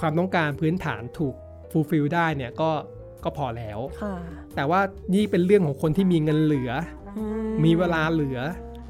[0.00, 1.34] ความต้องการพื้นฐานถูก
[1.70, 2.70] ฟูลฟิลได้เนี่ยก็
[3.24, 4.14] ก็พอแล้วค่ะ
[4.56, 4.80] แต่ว่า
[5.14, 6.70] นี่เป็นเรื่องของคนที่มีเงินเหลือ
[7.16, 7.22] อื
[7.64, 8.38] มีเวลาเหลือ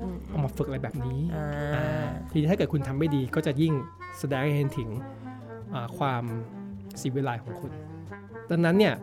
[0.00, 3.72] อืมเอามาฝึกอะไรแบบนี้อ่าอ่าทีนี้ถ้าเกิดคุณทำไม่ดีก็จะยิ่ง
[4.18, 4.88] แสดงให้เห็นถึง
[5.74, 6.22] อ่าความ
[7.00, 7.70] สีวิไลของคุณ
[8.50, 8.94] ดังนั้นเนี่ย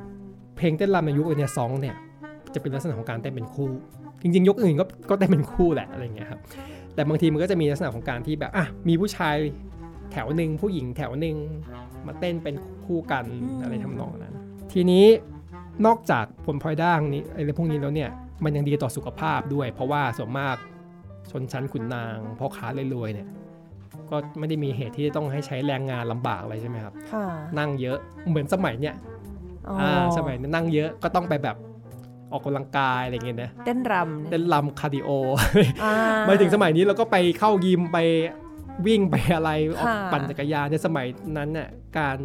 [0.58, 1.96] เพลงเต้นรำในยุคเนี่ยซองเนี่ย
[2.54, 3.70] จะเป็นลักษณะของการเต้นเป็นคู่
[4.22, 6.40] จริงๆยกอื่นก็ก็เต้นเป็นคู่แหละอะไรเงี้ยครับ
[6.96, 9.36] แต่บางทีมันก็จะมีลักษณะของการที่แบบอะมีผู้ชาย
[10.12, 11.36] แถวหนึ่งผู้หญิงแถวหนึ่ง
[12.08, 12.56] มาเต้นเป็น
[12.86, 13.26] คู่กัน
[13.62, 14.36] อะไรทำนองนั้น
[14.76, 15.06] ทีนี้
[15.86, 18.10] นอกจากผลพลอยได้นี้อะไรพวกนี้แล้วเนี่ย
[18.44, 20.56] มันยังดีต่อสุขภาพด้วย เพราะว่าส่วนมาก
[21.32, 23.28] ชนชั้นขุนนางพ่อค้ารวยๆเนี่ย
[24.10, 27.26] ก็ไม่ได้มีเหตุที่จะต้องให้ใช้แรงงานลำบากอะไรใช่ไหมครับค่ะ
[27.60, 27.98] นั่งเยอะ
[28.30, 28.96] เหมือนสมัยเนี้ย
[29.68, 31.56] อ๋อออ่าสมัยนี้นั่งเยอะก็ต้องไปแบบ
[32.32, 35.10] ออกกำลังกายอะไรเงี้ยนะเต้นรำเนี่ยเต้นรำ cardio
[35.84, 35.94] อ่า
[36.28, 37.98] มาถึงสมัยนี้เราก็ไปเข้ายิมไป
[38.88, 41.08] วิ่งไปอะไรออกค่ะปั่นจักรยานในสมัย
[41.38, 42.18] นั้นน่ะการ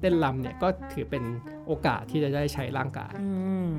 [0.00, 1.22] เต้นรำเนี่ยก็ถือเป็น
[1.66, 3.28] โอกาสที่จะได้ใช้ร่างกายอื
[3.68, 3.70] ม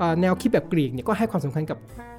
[0.00, 1.78] อ่าแนวคิดแบบกรีกเนี่ยก็ให้ความสำคัญกับ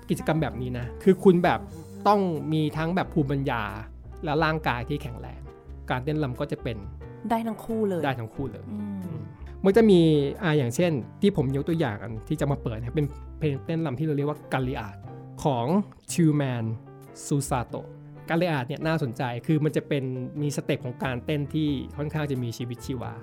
[0.09, 1.59] กิจกรรมแบบนี้นะ คือคุณแบบ
[2.07, 2.21] ต้อง
[2.53, 3.63] มีทั้งแบบภูมิปัญญา
[4.23, 5.41] และร่างกายที่แข็งแรง
[5.89, 6.77] การเต้นรำก็จะเป็น
[7.29, 8.77] ได้ทั้งคู่เลยได้ทั้งคู่เลยอื
[9.17, 9.21] ม
[9.65, 9.99] มันจะมี
[10.43, 10.91] อ่าอย่างเช่น
[11.21, 13.05] ที่ผมยกตัวอย่างอันที่จะมาเปิดเนี่ยเป็น
[13.39, 14.97] เพลงเต้นรำที่เราเรียกว่า galliard
[15.43, 15.65] ของ
[16.11, 16.65] Tielman
[17.25, 17.75] Susato
[18.29, 20.03] galliard เนี่ยน่าสนใจคือมันจะเป็น
[20.41, 23.13] มี step ของการเต้นที่ค่อนข้างจะมีชีวิตชีวา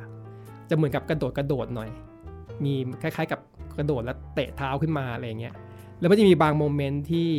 [0.69, 1.91] จะเหมือนกับกระโดดกระโดดหน่อย
[2.65, 3.41] มีคล้ายๆ กับ
[3.79, 5.55] กระโดดแล้วเตะเท้าขึ้นมาอะไรอย่างเงี้ย
[6.01, 7.31] แล้วมันจะมีบาง moment ที่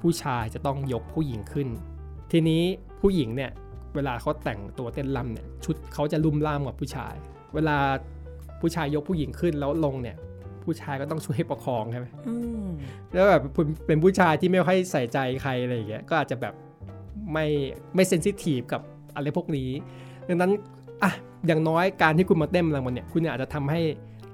[0.00, 1.68] ผู้ชายจะต้องยกผู้หญิงขึ้น
[2.32, 2.62] ทีนี้
[3.00, 3.50] ผู้หญิงเนี่ย
[3.94, 7.14] เวลาเขาแต่งตัวเต้นรำเนี่ยชุดเขาจะลุ่มล่ามกว่าผู้ชาย
[7.54, 7.76] เวลา
[8.60, 10.16] ผู้ชายยกผู้หญิงขึ้นแล้วลงเนี่ย
[10.64, 12.34] ผู้ชายก็ต้องช่วยประคองใช่ไหมอื
[12.66, 12.68] ม
[13.12, 16.54] แล้วแบบเป็นเป็นผู้ชายที่ไม่ค่อยใส่ใจใครอะไรอย่างเงี้ย ก็อาจจะแบบ
[17.32, 17.46] ไม่
[17.94, 18.80] ไม่เซนซิทีฟกับ
[19.14, 19.68] อะไรพวกนี้
[20.28, 20.52] ดังนั้น
[21.02, 21.12] อะ
[21.46, 23.80] อย่างน้อยการที่คุณมาเต้นรำวันเนี่ยคุณอาจจะทำให้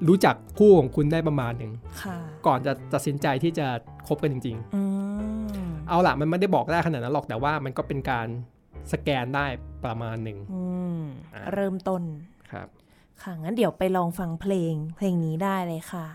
[0.09, 1.72] รู้จักคู่ของคุณได้ประมาณหนึ่ง
[2.03, 2.16] ค่ะ
[2.47, 3.66] ก่อนจะตัดสินใจที่จะ
[4.09, 4.83] คบกันจริงอื
[5.68, 8.26] มๆเอาล่ะมันไม่ได้บอกได้ขนาดนั้นหรอกแต่ว่ามันก็เป็นการ
[8.93, 9.47] สแกนได้
[9.85, 10.62] ประมาณหนึ่งอื
[10.99, 11.01] ม
[11.35, 12.03] อะเริ่มต้น
[12.53, 12.68] ครับ
[13.22, 16.07] ค่ะงั้นเดี๋ยวไปลองฟังเพลงเพลงนี้ได้เลยค่ะ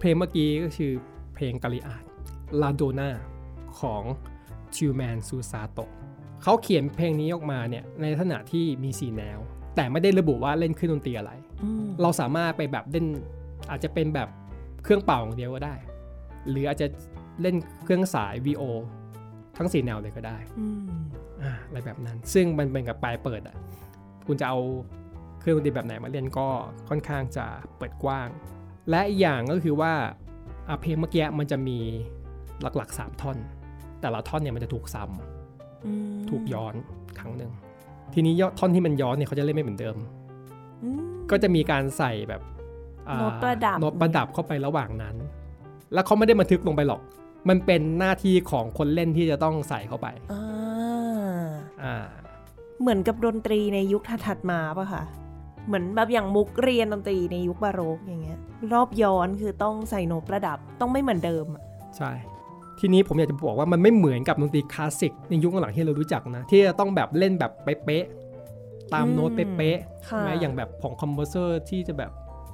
[0.00, 0.92] เอาเพลงเมื่อกี้ก็คือ
[1.34, 2.04] เพลงกาลิอาด
[2.62, 3.10] ลาโดนา
[3.80, 4.02] ของ
[4.74, 5.78] ชิวแมนซูซาโต
[6.42, 9.38] เขาเขียนเพลงนี้ออกมาเนี่ยในลักษณะที่มีสีแนว
[9.76, 11.32] แต่ไม่ได้ระบุว่าเล่นเครื่องดนตรีอะไร
[11.62, 13.06] อืมเราสามารถไปแบบเล่น
[13.70, 14.28] อาจจะเป็นแบบ
[14.84, 15.74] เครื่องเป่าอย่างเดียวก็ได้
[16.50, 16.86] หรืออาจจะ
[17.40, 18.62] เล่นเครื่องสาย VO
[19.56, 20.66] ทั้งสีแนวเลยก็ได้อื
[20.98, 21.00] ม
[21.42, 23.56] อ่าอะไรแบบนั้น ซึ่งมันเป็นกับปลายเปิดอะ
[24.26, 24.58] คุณจะเอา
[25.40, 26.48] เครื่องดนตรีแบบไหนมาเล่นก็
[26.88, 27.46] ค่อนข้างจะ
[27.76, 28.28] เปิดกว้าง
[28.90, 29.92] และอีกอย่างก็คือว่า
[30.68, 31.78] อะเพลงเมื่อกี้มันจะมี
[32.62, 33.36] หลักๆ 3 ท่อน
[34.00, 35.04] แต่ละท่อนเนี่ยมันจะถูกซ้
[35.86, 36.74] อืมำถูกย้อน
[37.18, 37.52] ครั้งหนึ่ง
[38.14, 39.96] ทีนี้ยอดท่อนที่มันย้อนเนี่ยเขาจะเล่นไม่เหมือนเดิม
[40.82, 42.42] อืมก็จะมีการใส่แบบ
[43.08, 45.16] อ่าโน้ตประดับโน้ตประดับเข้าไประหว่างนั้น
[45.92, 47.00] แล้วเขาไม่ได้บันทึกลงไปหรอก
[47.48, 51.46] มันเป็นหน้าที่ของคนเล่นที่จะต้องใส่เข้าไปอ่า
[51.82, 51.96] อ่า
[52.80, 55.02] เหมือนกับดนตรีในยุคถัดๆมาปะคะ
[55.66, 58.38] เหมือนแบบอย่างมุกเรียนดนตรีในยุคบาโรกอย่างเงี้ย
[58.72, 61.62] รอบย้อนคือต้องใส่โน้ตประดับต้องไม่เหมือนเดิมอะ
[61.96, 62.10] ใช่
[62.80, 72.10] ทีนี้ผมอยากจะบอกว่ามันไม่เหมือนกับดนตรีคลาสสิกในยุคหลังที่เรารู้จักนะ ที่จะต้องแบบเล่นแบบเป๊ะๆตามโน้ตเป๊ะๆใช่ค่ะไหมอย่างแบบของ composer ที่จะแบบ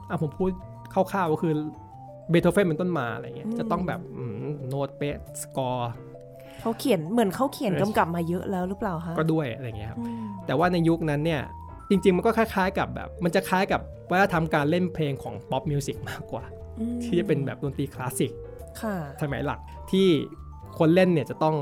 [0.09, 0.51] อะผมพูด
[0.93, 1.53] คร่าวๆก็คือ
[2.31, 4.33] เบโธเฟนเป็นต้นมาอะไรเงี้ยจะต้องแบบอืม
[4.69, 5.91] โน้ตเป๊ะสกอร์
[6.61, 11.43] เขาเขียนเหมือนเขาเขียนกำกับมาเยอะแล้วหรือเปล่าคะก็ด้วยอะไรเงี้ยครับอืมแต่ว่าในยุคนั้นเนี่ย
[11.91, 13.81] จริง ๆ มันก็คล้ายๆกับแบบ มันจะคล้ายกับ
[14.11, 16.45] วัฒนธรรมการเล่นเพลงของ pop music มากกว่า
[16.81, 18.33] อืมที่จะเป็นแบบดนตรีคลาสสิก
[18.81, 19.61] ค่ะสมัยหลัง
[19.91, 20.07] ที่
[20.79, 21.55] คนเล่นเนี่ยจะต้อง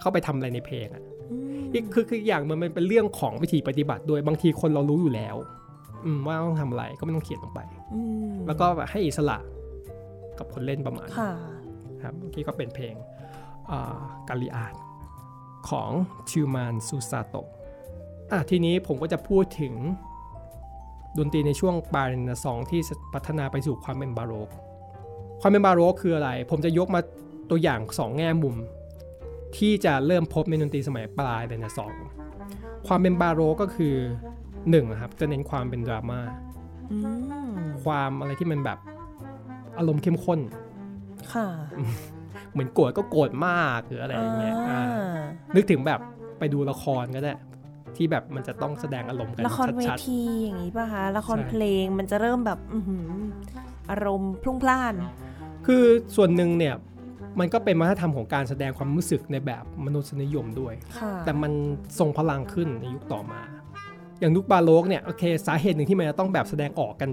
[0.00, 1.02] เข้าไปทำอะไรในเพลงอะ
[1.32, 5.36] อืมอีกคือคืออย่างมันมันเป็นเรื่องของวิธีปฏิบัติด้วยบางทีคนเรารู้อยู่แล้ว
[6.04, 7.60] อืมว่าต้องทำอะไรก็ไม่ต้องเขียนลงไป
[7.94, 8.00] อื
[8.30, 9.38] มแล้วก็แบบให้อิสระ
[10.38, 11.30] กับคนเล่นประมาณค่ะ
[12.02, 12.94] ครับเมื่อกี้ก็เป็นเพลง
[14.28, 14.74] กาลิอาด
[15.70, 15.90] ของ
[16.30, 17.48] ชิวมานซูซาโตะ
[18.32, 19.74] อะทีนี้ผมก็จะพูดถึง
[21.18, 22.80] ดนตรีในช่วงปลายเรเนซองส์ที่
[23.14, 24.48] พัฒนาไปสู่ความเป็นบาโรก
[25.40, 27.00] ความเป็นบาโรกคืออะไร ผมจะยกมา
[27.50, 28.56] ตัวอย่างสองแง่มุม
[29.56, 32.04] ที่จะเริ่มพบในดนตรีสมัยปลายเรเนซองส์
[32.86, 33.94] ความเป็นบาโรกก็คือ
[34.70, 36.20] หนึ่งอะครับจะเน้นความเป็นดราม่า
[36.92, 36.98] อื
[37.52, 38.78] มความอะไรที่มันแบบ
[39.78, 40.40] อารมณ์เข้มข้น
[41.32, 41.46] ค่ะ
[42.52, 44.82] เหมือนโกรธก็โกรธมากหรืออะไรอย่างเงี้ยอ่าอ่า
[45.56, 46.00] นึกถึงแบบ
[46.38, 47.34] ไปดูละครก็ได้
[47.96, 53.08] ที่แบบมันจะต้องแสดงอารมณ์กันละครเวชัดทีอย่างนี้ป่ะคะละครใช่เพลงมันจะเริ่มแบบอื้อหือ
[53.90, 55.82] อารมณ์พลุ่งพล่านๆคือ
[56.16, 56.74] ส่วนหนึ่งเนี่ย
[57.40, 61.52] มันก็เป็นวัฒนธรรมของการแสดงความรู้สึกในแบบมนุษยนิยมด้วยค่ะแต่มัน
[61.98, 63.40] ทรงพลังขึ้นในยุคต่อมา
[64.20, 67.10] อย่างยุคบาโลกเนี่ยโอเคสาเหตุหนึ่งที่มันจะต้องแบบแสดงออกกัน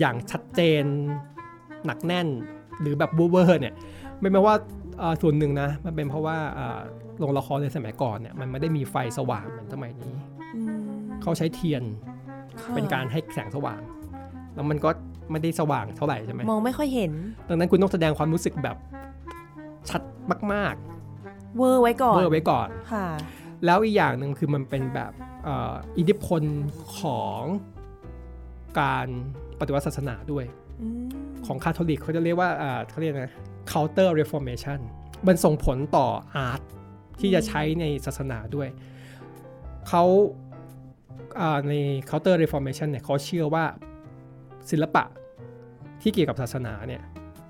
[0.00, 0.84] อย่างชัดเจน
[1.86, 2.28] หนักแน่น
[2.80, 3.74] หรือแบบบูเวอร์เนี่ย
[4.20, 4.54] ไม่แม้ว่า
[4.98, 6.80] เอ่อส่วนหนึ่งนะมันเป็นเพราะว่าเอ่อ
[7.18, 10.14] โรงละครในสมัยก่อนเนี่ยมันไม่ได้มีไฟสว่างเหมือนสมัยนี้
[10.56, 10.90] อืม
[11.22, 11.82] เขาใช้เทียน
[12.60, 13.80] ค่ะเป็นการให้แสงสว่าง
[14.54, 14.90] แล้วมันก็
[15.30, 17.12] ไม่ได้สว่างเท่าไหร่ใช่ไหมมองไม่ค่อยเห็น
[17.48, 18.76] ดังนั้นคุณต้องแสดงความรู้สึกแบบ
[19.88, 20.02] ชัด
[20.54, 20.74] มาก
[21.56, 23.06] เวอร์ไว้ก่อๆนเบอร์ไว้ก่อนค่ะ
[23.64, 25.12] แล้วอีกอย่างหนึ่งคือมันเป็นแบบ
[25.44, 26.42] เอ่ออิทธิพล
[26.98, 27.40] ของ
[28.80, 29.06] การ
[29.60, 30.44] ปฏิวัติศาสนาด้วย
[30.82, 31.04] อืม
[31.46, 33.32] ของคาทอลิกเขาจะเรียกว่าอ่าเขาเรียกนะ
[33.72, 34.78] counter reformation
[35.26, 36.60] มันส่งผลต่ออาร์ต
[37.20, 38.68] ที่จะใช้ในศาสนาด้วย
[39.88, 40.04] เขา
[41.40, 41.74] อ่าใน
[42.08, 43.64] counter reformation เนี่ยเขาเชื่อว่า
[44.70, 45.04] ศิลปะ
[46.02, 47.02] ที่เกี่ยวกับศาสนาเนี่ย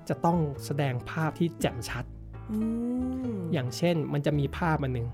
[0.09, 2.05] จะต้องแสดงภาพที่แจ่มชัด
[2.51, 2.57] อื
[3.35, 5.07] มอย่างเช่นมันจะมีภาพอันหนึ่ง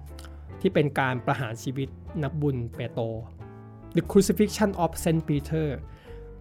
[0.62, 1.89] ที่เป็นการประหารชีวิต
[2.24, 3.04] นักบุญเปโตร
[3.95, 5.68] The Crucifixion of Saint Peter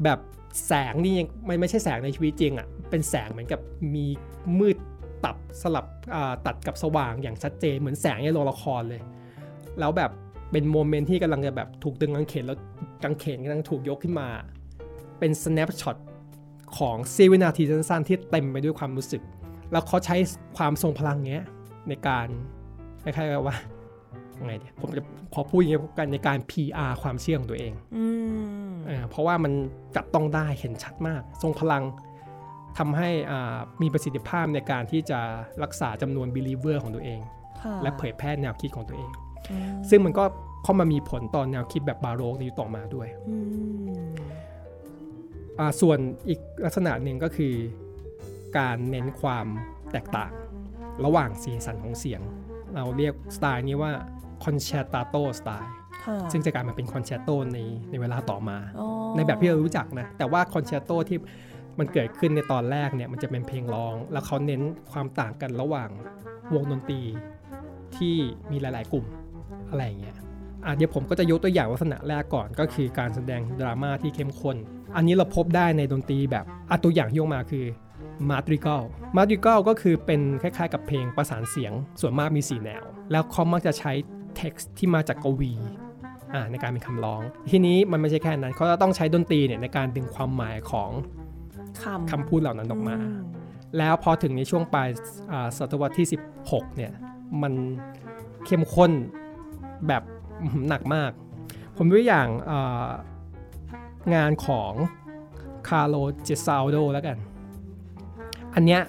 [0.03, 0.19] แบบ
[0.67, 3.61] แสงนี่ยังมันไม่ใช่แสงในชีวิตจริงอะ่ะ เป็นแสงเหมือนกับ
[3.95, 4.07] มี
[4.59, 4.77] มืด
[5.25, 9.01] ตับสลับอ่าตัดกับสว่างอย่างชัดเจนเหมือนแสงในโรงละครเลย
[9.79, 10.11] แล้วแบบ
[10.51, 12.59] เป็นโมเมนต์ที่กำลังจะแบบถูกดึงกางเขนแล้ว
[13.03, 14.29] กางเขนกำลังถูกยกขึ้นมา
[15.19, 15.97] เป็น snapshot
[16.79, 19.23] ของเสี้ยววินาทีสั้นๆที่เต็มไปด้วยความรู้สึก
[19.73, 20.17] แล้วเขาใช้
[20.57, 21.43] ความทรงพลังเนี้ย
[21.89, 22.27] ในการ
[23.03, 23.57] คล้ายๆกับว่า
[24.45, 25.03] ไงเดียผมจะ
[25.35, 28.05] ขอพูดอย่างนี้กันในการ PR ความเชื่อของตัวเองอื
[28.71, 29.53] มเออเพราะว่ามัน
[29.97, 31.83] จับต้องได้เห็นชัดมาก ทรงพลัง
[32.79, 35.21] ทำให้อ่ามีประสิทธิภาพในการที่จะ
[35.63, 37.21] รักษาจำนวน believer ของตัวเอง
[37.63, 39.11] ค่ะและเผยแพร่แนวคิดของตัวเอง
[39.51, 40.25] อืมซึ่งมันก็
[40.63, 43.37] เข้ามามีผลต่อแนวคิดแบบบาโรกในยุคต่อมาด้วยอื
[44.11, 44.15] ม
[45.59, 45.99] อ่าส่วน
[46.29, 47.55] อีกลักษณะหนึ่งก็คือ
[48.59, 49.47] การเน้นความ
[49.93, 50.33] แตกต่าง
[51.05, 52.21] ระหว่างสีสันของเสียง
[52.75, 53.93] เราเรียกสไตล์นี้ว่า
[54.45, 55.69] concertato style
[56.05, 57.59] ค่ะซึ่งจะกลายมาเป็น concerto ใน
[57.91, 61.19] ในเวลาต่อมาอ๋อในแบบที่เรารู้จักนะ แต่ว่า concerto ที่
[61.79, 64.63] มันเกิดขึ้นในตอนแรกเนี่ยมันจะเป็นเพลงร้อง แล้วเขาเน้น
[64.93, 65.91] ความต่างกันระหว่าง
[66.55, 67.03] วงดนตรี
[67.97, 68.17] ที่
[68.51, 69.07] มีหลาย ๆ กลุ่ม
[69.71, 70.17] อะไรอย่างเงี้ย
[70.65, 74.57] อะเดี๋ยวผมก็จะยกตัวอย่างลักษณะแรกก่อนก็คือการแสดงดราม่าที่เข้มข้น
[74.97, 77.65] อันนี้เราพบได้ในดนตรีแบบอะตัวอย่างที่ยกมาคือ
[78.31, 78.83] มาดริก a ล
[79.17, 83.93] มาดริก a ลก็คือเป็นคล้ายๆ กับเพลงประสานเสียงส่วนมากมี4แนว แล้วเขามักจะใช้
[84.41, 85.53] text ที่มาจากกวี
[86.35, 90.91] อ่าในการเป็นคำร้อง ทีนี้มันไม่ใช่แค่นั้นเขาจะต้องใช้ดนตรีเนี่ยในการดึงความหมายของ
[91.83, 93.09] คำคำพูดเหล่านั้นออกมาอื
[93.79, 94.89] แล้วพอถึงในช่วงปลาย
[95.33, 96.07] อ่าศตวรรษที่
[96.43, 96.93] 16 เนี่ย
[97.43, 97.53] มัน
[98.47, 98.93] เข้มข้น
[99.89, 100.03] แบบ
[100.41, 101.11] อื้อหือหนักมาก
[101.77, 102.87] ผมยกตัวอย่างอ่า
[104.15, 104.73] งานของ
[105.69, 107.17] คาร์โลเจซาโดแล้วกัน
[108.55, 108.81] อันเนี้ย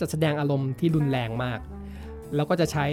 [0.00, 1.60] จะแสดงอารมณ์ที่รุนแรงมาก
[2.34, 2.86] แล้วก็จะใช้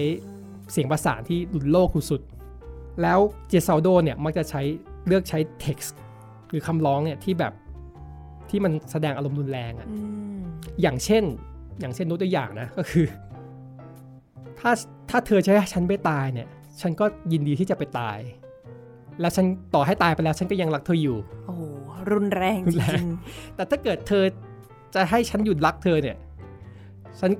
[0.72, 3.20] เสียงประสานที่รุนโลกสุดๆแล้ว
[3.50, 4.62] เจซาโดเนี่ยมักจะใช้
[5.08, 5.93] เลือกใช้ text
[6.50, 7.54] หรือคำร้องเนี่ยที่แบบ
[8.50, 9.97] ที่มันแสดงอารมณ์รุนแรงอะอื
[10.38, 10.39] ม
[10.82, 11.24] อย่างเช่น
[11.80, 13.06] อย่างเช่นยกตัวอย่างนะก็คือ
[14.60, 14.72] ถ้า
[15.10, 16.47] ถ้าเธอจะให้ฉันไปตายเนี่ย
[16.82, 18.18] ฉันก็ยินดีที่จะไปตาย
[19.22, 19.45] แล้วฉัน
[19.76, 21.64] ต่อให้ตายไปแล้ว ฉันก็ยังรักเธออยู่ โอ้โห
[22.12, 23.08] รุนแรงรุจนแรงริง
[23.56, 24.24] แต่ถ้าเกิดเธอ
[24.95, 26.18] จะให้ฉันหยุดรักเธอเนี่ย
[27.20, 27.32] ฉัน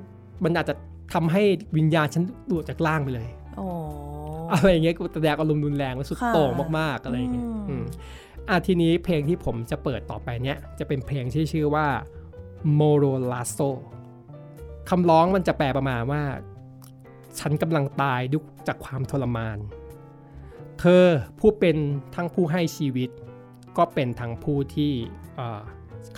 [0.44, 0.74] มันอาจจะ
[1.14, 1.42] ทำให้
[1.76, 3.66] วิญญาณฉันหลุดจากร่างไปเลยๆโอ้
[4.52, 7.46] อะไรอย่างเงี้ยกูแสดงอารมณ์รุนแรงและสุดค่ะโต่งมากๆอะไรอย่างเงี้ย
[8.50, 11.86] อะทีนี้เพลงที่ผมจะเปิดต่อไปเนี้ยจะเป็นเพลงที่ชื่อว่า
[12.78, 13.70] Moro l a s o
[14.90, 16.22] คำร้องมันจะแปลประมาณว่า
[17.38, 19.58] ฉันกำลังตายด้วยจากความทรมาน
[20.80, 21.06] เธอ
[21.38, 21.76] ผู้เป็น
[22.14, 23.10] ทั้งผู้ให้ชีวิต
[23.78, 24.92] ก็เป็นทั้งผู้ที่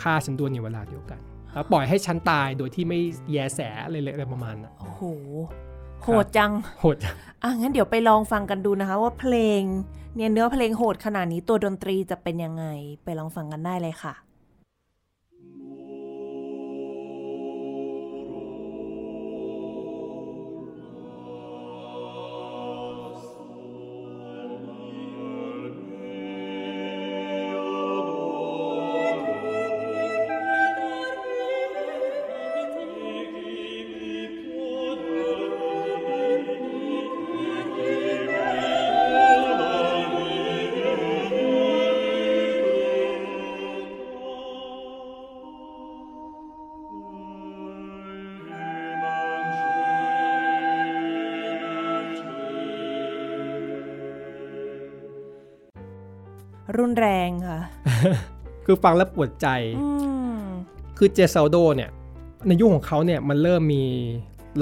[0.00, 1.20] ฆ่าฉันด้วยในเวลาเดียวกัน
[1.52, 3.00] แล้วปล่อยให้ฉันตายโดยที่ไม่
[3.32, 5.02] แยแสอะไรเลยประมาณนั้นโอ้โห
[6.04, 6.96] โหดจัง โหด
[7.42, 9.62] อะงั้นเดี๋ยวไปลองฟังกันดูนะคะว่าเพลง
[10.16, 12.64] เนี่ยเนื้อเพลงโหดขนาดนี้ตัวดนตรีจะเป็นยังไง
[13.04, 14.14] ไปลองฟังกันได้เลยค่ะ
[56.92, 57.60] นแรงค่ะ
[58.66, 59.48] คือฟังแล้วปวดใจ
[59.80, 59.88] อื
[60.36, 60.42] ม
[60.98, 61.90] คือเจซ a ลโดเนี่ย
[62.46, 63.84] ในยุคของเขาเนี่ยมันเริ่มมี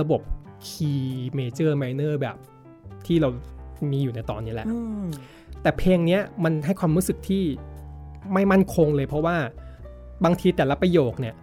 [0.00, 0.20] ระบบ
[0.68, 2.36] key major minor แบบ
[3.06, 3.28] ที่เรา
[3.92, 5.06] มีอยู่ในตอนนี้แหละอืม
[5.62, 7.44] แต่เพลงเนี้ยมันให้ความรู้สึกที่
[8.32, 9.36] ไม่มั่นคงเลยเพราะว่า
[10.24, 11.34] บางทีแต่ละประโยคเนี่ย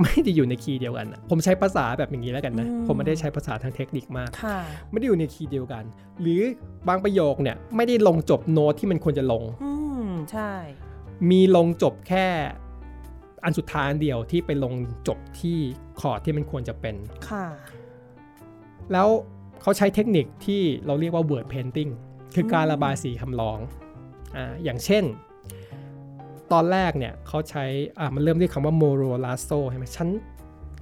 [0.00, 4.58] ไม่ได้อยู่ใน key เดียวกันอะผมใช้ภาษาแบบอย่างนี้แล้วกันนะ ผมไม่ได้ใช้ภาษาทางเทคนิคมากค่ะ
[4.90, 5.84] ไม่ได้อยู่ใน key เดียวกัน
[6.20, 6.40] หรือ
[6.88, 9.73] บางประโยคเนี่ยไม่ได้ลงจบโน้ตที่มันควรจะลงอืม
[10.32, 10.52] ใช่
[11.30, 12.26] มีลงจบแค่
[13.44, 14.74] อันสุดท้ายอันเดียวที่ไปลง
[15.08, 15.58] จบที่
[16.00, 16.94] คอร์ดที่มันควรจะเป็น
[17.30, 17.46] ค่ะ
[18.92, 19.08] แล้ว
[19.62, 21.90] เขาใช้เทคนิคที่เราเรียกว่า word painting
[22.34, 23.58] คือการระบายสีคำร้อง
[24.36, 25.04] อ่าอย่างเช่น
[26.52, 27.64] ตอนแรกเนี่ยเขาใช้
[27.98, 30.08] อ่ามันเริ่มด้วยคำว่า moro lasso ใช่ไหมฉัน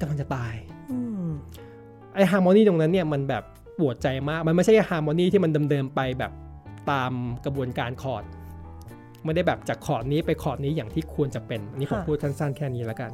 [0.00, 0.54] กำลังจะตาย
[0.92, 1.30] อืม
[2.14, 3.44] ไอ harmony ตรงนั้นเนี่ยมันแบบ
[3.78, 6.32] ปวดใจมาก มันไม่ใช่ harmony ที่มันเดิมๆไปแบบ
[6.90, 7.12] ตาม
[7.44, 8.24] กระบวนการคอร์ด
[9.24, 13.10] ไม่ได้แบบจากคอร์ดนี้ไปคอร์ดนี้อย่างที่ควรจะเป็นอันนี้ผมพูดสั้นๆแค่นี้แล้วกัน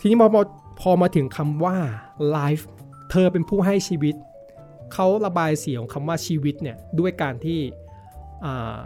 [0.00, 0.42] ทีนี้พอพอ
[0.80, 1.76] พอมาถึงคำว่า
[2.36, 2.64] life
[3.10, 4.14] เธอเป็นผู้ให้ชีวิต
[4.94, 7.58] เขาระบายเสียงคำว่าชีวิตเนี่ยด้วยการที่
[8.44, 8.78] อ่า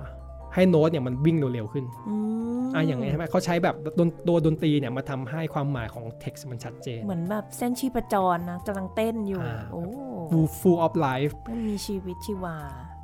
[0.55, 2.15] ให้โน้ตเนี่ยมันวิ่งเร็วๆขึ้นอื
[2.63, 9.83] มอ่าอย่างนี้ใช่ไหมเขาใช้แบบดนตัวดนตรีเนี่ยมาทำให้ความหมายของ text มันชัดเจน เหมือนแบบเส้นชีพจรนะกำลังเต้นอยู่อ่าโอ้
[10.31, 12.57] full full of life มันมีชีวิตชีวา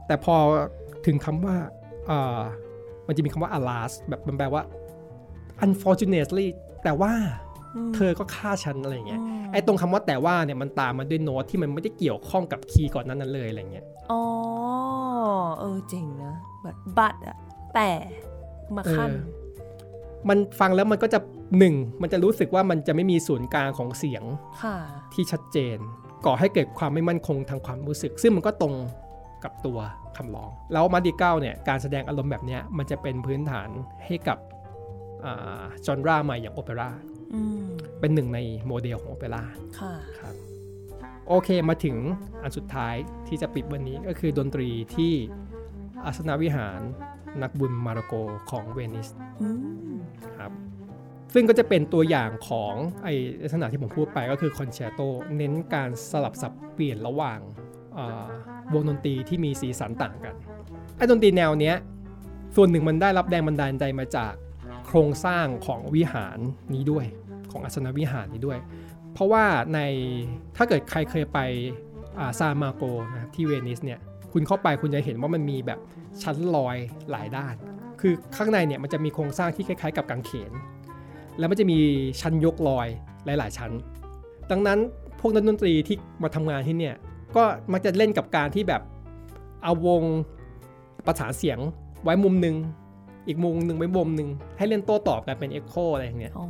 [0.06, 0.34] แต่พอ
[1.06, 1.56] ถึงคำว่า
[2.10, 2.40] อ่า
[3.06, 4.62] มันจะมีคำว่า alas แบบมันแปลว่า
[5.66, 6.46] unfortunately
[6.84, 7.12] แต่ว่า
[7.76, 14.22] อืมเธอก็ฆ่าฉันอะไรอย่างเงี้ยอืมไอ้ตรงคำว่าแต่ว่าเนี่ยมันตามมาด้วยโน้ตที่มันไม่ได้เกี่ยวข้องกับคีย์ก่อนนั้นนั้นเลยอะไรเงี้ยอ๋อ
[15.58, 17.36] เออเจ๋งนะแบบบัตอะ
[17.74, 17.88] แต่
[18.76, 19.16] มาขั้นเออ
[20.28, 21.18] มันฟังแล้วมันก็จะ
[21.58, 24.24] หนึ่งมันจะรู้สึกว่ามันจะไม่มีศูนย์กลางของเสียง
[24.62, 24.76] ค่ะ
[25.14, 25.78] ที่ชัดเจน
[26.26, 28.74] ก่อให้เกิดความไม่มั่นคงทางความรู้สึก ซึ่งมันก็ตรง
[29.44, 29.78] กับตัว
[30.16, 33.68] คำร้อง แล้วมาดิเก้าเนี่ยการแสดงอารมณ์แบบเนี้ยมันจะเป็นพื้นฐาน
[34.06, 34.38] ให้กับ
[35.86, 36.90] จอนราใหม่อย่างโอเปร่า
[37.34, 37.66] อืม
[38.00, 39.42] เป็นหนึ่งในโมเดลของโอเปร่า
[39.78, 40.34] ค่ะครับ
[41.28, 41.96] โอเคมาถึง
[42.42, 42.94] อันสุดท้าย
[43.28, 45.12] ที่จะปิดวันนี้ก็คือดนตรีที่
[46.04, 46.80] อาสนาวิหาร
[47.42, 48.14] นักบุญมาระโก
[48.50, 49.08] ของเวนิส
[49.42, 49.48] อื
[49.92, 49.96] ม
[50.36, 50.52] ครับ
[51.34, 52.74] ซึ่งก็จะเป็นตัวอย่างของ
[53.04, 53.08] ไอ
[53.42, 55.00] ลักษณะที่ผมพูดไปก็คือคอนแชร์โต
[55.36, 57.71] เน้นการสลับสับเปลี่ยนระหว่างอ่า
[58.74, 60.34] วงดนตรีที่มีสีสันต่างกัน
[60.96, 61.76] ไอ้ดนตรีแนวเนี้ย
[62.56, 64.32] ส่วนหนึ่งมันได้รับแรงบันดาลใจมาจาก
[64.86, 66.38] โครงสร้างของวิหาร
[66.74, 67.04] นี้ด้วย
[67.52, 68.58] ของอาสนวิหารนี้ด้วย
[69.14, 69.78] เพราะว่าใน
[70.56, 71.38] ถ้าเกิดใครเคยไป
[72.38, 72.82] ซานมาร์โก
[73.14, 74.00] นะที่เวนิสเนี่ย
[74.32, 75.78] คุณเข้าไปคุณจะเห็นว่ามันมีแบบ
[76.22, 76.76] ชั้นลอย
[77.10, 77.54] หลายด้าน
[78.00, 80.52] คือข้างในเนี่ยมันจะมีโครงสร้างที่คล้ายๆ กับกางเขน
[81.38, 81.78] แล้วมันจะมี
[82.20, 82.88] ชั้นยกลอย
[83.24, 83.70] หลาย ๆ ชั้น
[84.50, 84.78] ดังนั้น
[85.20, 86.96] พวกนักดนตรีที่มาทำงานที่เนี่ย
[87.36, 88.82] ก็มักจะเล่นกับการที่แบบ
[89.62, 90.02] เอาวง
[91.06, 91.58] ประสานเสียง
[92.02, 92.56] ไว้มุมหนึ่ง
[93.28, 94.28] อีกมุมหนึ่งไว้มุมหนึ่ง
[94.58, 96.46] ให้เล่นโต้ตอบกันเป็นเอ็กโคอะไรอย่างเงี้ยโอ้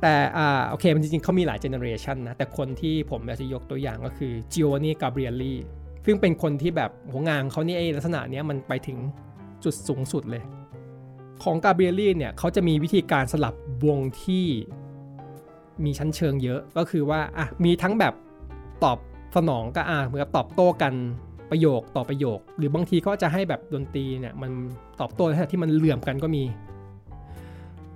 [0.00, 5.54] แต่อ่าโอเคมันจริงๆเขามีหลาย generation นะ แต่คนที่ผมอยากจะยกตัวอย่างก็คือจิโอวานนี่กาเบรียลี
[6.04, 8.98] ซึ่งเป็นคนที่แบบโหงานเขานี่ไอ้ลักษณะเนี้ยมันไปถึง
[9.64, 10.42] จุดสูงสุดเลย
[11.42, 13.54] ของกาเบรียลีเนี่ยเขาจะมีวิธีการสลับ
[13.86, 14.46] วงที่
[15.84, 18.14] มีชั้นเชิงเยอะก็คือว่าอะมีทั้งแบบ
[18.84, 18.98] ตอบ
[19.36, 20.94] สนองก็อะเหมือนกับตอบโต้กัน
[21.50, 24.50] ประโยคต่อประโยค หรือบางทีก็จะให้แบบดนตรีเนี่ยมัน
[25.00, 26.44] ตอบโต้ในขณะที่มันเหลื่อมกันก็มี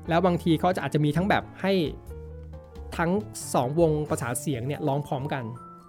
[0.08, 1.72] แล้วบางทีเขาจะอาจจะมีทั้งแบบให้
[2.96, 3.10] ทั้ง
[3.54, 5.44] สองวงประสานเสียงเนี่ยร้องพร้อมกัน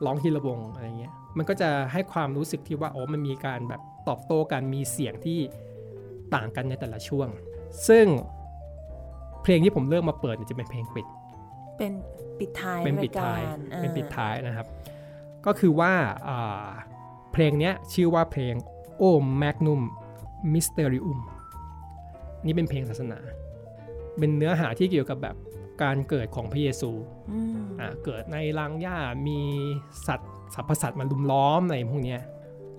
[0.06, 5.40] ร้องทีละวงอะไรเงี้ยมันก็จะให้ความรู้สึกที่ว่าโอ้มันมีการแบบตอบโต้กันมีเสียงที่
[6.36, 7.28] ต่างกันในแต่ละช่วง
[7.88, 8.06] ซึ่ง
[9.44, 11.06] เพลงที่ผมเลือกมาเปิดเนี่ยจะเป็นเพลงปิด
[11.78, 11.94] เป็น
[12.40, 14.68] ปิดท้ายเป็นปิดรท้ายกรอ่เป็นปิดท้ายนะครับ
[15.46, 15.94] ก็คือว่า
[16.28, 16.70] อ่า
[17.34, 18.54] เพลงเนี้ยชื่อว่าเพลง
[19.02, 19.04] O
[19.42, 19.82] Magnum
[20.54, 21.20] Mysterium
[22.46, 23.20] นี่เป็นเพลงศาสนา
[24.18, 25.36] เป็นเนื้อหาที่เกี่ยวกับแบบ
[25.84, 26.92] การเกิดของพระเยซู
[27.32, 29.40] อืมอ่าเกิดในรังหญ้ามี
[30.08, 32.22] สัตว์สรรพสัตว์มาลุมล้อมอะไรพวกเนี้ย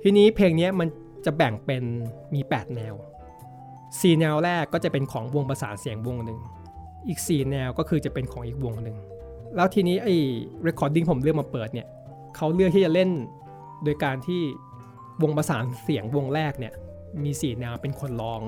[0.03, 0.89] ทีนี้เพลงเนี้ยมัน
[1.25, 1.83] จะแบ่งเป็น
[2.35, 2.95] มี 8 แนว
[3.63, 6.39] 4 แนวแรกก็จะเป็นของวงประสานเสียงวงหนึ่ง
[7.09, 8.97] อีก 4 แนวก็คือจะเป็นของอีกวงหนึ่ง
[9.57, 10.15] แล้วทีนี้ไอ้
[10.67, 11.87] recording ผมเลือกมาเปิดเนี่ย
[12.37, 13.11] เขาเลือกที่จะเล่น
[13.85, 14.43] โดยการที่
[15.23, 16.75] วงประสานเสียงวงแรกเนี่ย
[17.25, 18.43] มี4แนวเป็นคนร้อง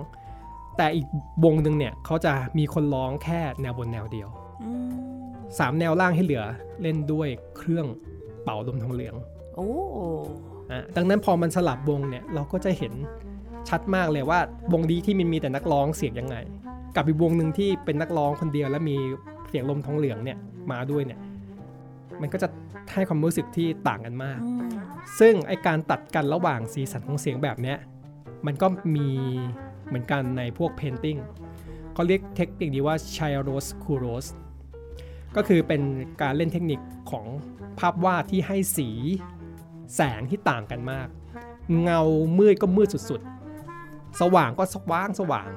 [0.77, 1.07] แต่อีก
[1.45, 4.29] วงหนึ่งเนี่ยเขาจะมีคนร้องแค่แนวบนแนวเดียว
[4.63, 4.91] อืม
[5.59, 6.45] สามแนวล่างให้เหลือ
[6.83, 7.87] เล่นด้วยเครื่อง
[8.45, 9.15] เป่าลมทองเหลือง
[9.57, 9.69] โอ้
[10.71, 12.93] อะดังนั้นพอมันสลับวงเนี่ยเราก็จะเห็น
[13.69, 14.39] ชัดมากเลยว่า
[14.73, 16.37] วงดีที่มันมีแต่นักร้องเสียงยังไง
[16.97, 18.97] กับอีกวงหนึ่งที่เป็นนักร้องคนเดียวแล้วมี
[19.49, 20.39] เสียงลมทองเหลืองเนี่ย
[20.73, 21.19] มาด้วยเนี่ย
[22.21, 22.49] มันก็จะ
[22.95, 24.71] ให้ความรู้สึกที่ต่างกันมากอืม
[25.19, 27.79] ซึ่งไอการตัดกันระหว่างสีสันของเสียงแบบเนี้ย
[28.47, 28.67] มันก็
[28.97, 29.09] มี
[29.87, 31.19] เหมือนกันในพวกเพนติ้ง
[31.95, 34.27] เขาเรียกเทคนิคนี้ว่า c h i r o s c u r o s
[35.37, 35.83] ก็คือเป็น
[36.23, 36.81] การเล่นเทคนิค
[37.11, 37.27] ของ
[37.79, 38.89] ภาพวาดที่ให้สี
[39.95, 41.09] แสงที่ต่างกันมาก
[41.83, 42.01] เงา
[42.39, 45.51] มืดก็มืดสุดๆ สว่างก็สว่างสว่าง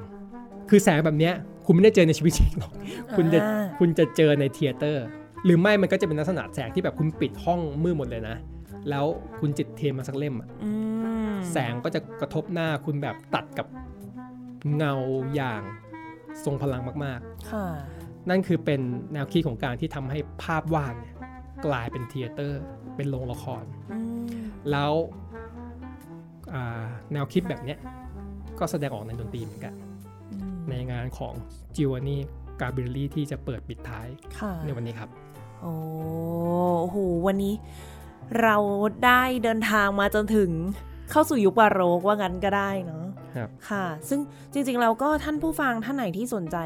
[0.70, 1.34] คือแสงแบบเนี้ย
[1.66, 2.74] คุณไม่ได้เจอในชีวิตจริงหรอก
[3.16, 5.06] คุณจะอ่าคุณจะเจอใน theater
[5.46, 8.36] หรือไม่มันก็จะเป็นลักษณะแสงที่แบบคุณปิดห้องมืดหมดเลยนะ
[8.90, 9.06] แล้ว
[9.40, 10.72] คุณจุดเทียนมาสักเล่มอะอื
[11.34, 13.68] มแสงก็จะกระทบหน้าคุณแบบตัดกับ
[14.76, 14.94] เงา
[15.36, 15.62] อย่าง
[16.44, 17.20] ทรงพลังมาก
[17.52, 18.82] ค่ะๆนั่นคือเป็น
[19.14, 21.16] แนวคิดของการที่ทำให้ภาพวาดเนี่ย
[21.66, 22.62] กลายเป็น theater
[22.96, 23.64] เป็นโรงละคร
[23.94, 24.28] อืม
[24.72, 24.94] แล้ว
[26.54, 26.84] อ่า
[27.14, 27.80] แนวคิดแบบเนี้ย
[28.60, 29.74] ก็แสดงออกในดนตรีเหมือนกัน
[30.32, 31.34] อืมในงานของ
[31.76, 32.22] จิวานี่
[32.60, 34.08] กาเบรลี่ที่จะเปิดปิดท้าย
[34.40, 35.10] ค่ะในวันนี้ครับ
[35.62, 35.76] โอ้
[36.90, 36.98] โห
[37.28, 37.54] วันนี้
[38.42, 38.58] เรา
[39.06, 40.52] ได้เดินทางมาจนถึง
[41.12, 43.06] เข้าสู่ยุคบาโรกว่างั้นก็ได้เนาะ
[43.36, 44.20] ครับค่ะ ซึ่ง
[44.54, 46.58] จริงๆเราก็ท่านผู้ฟังท่านไหนที่สนใจ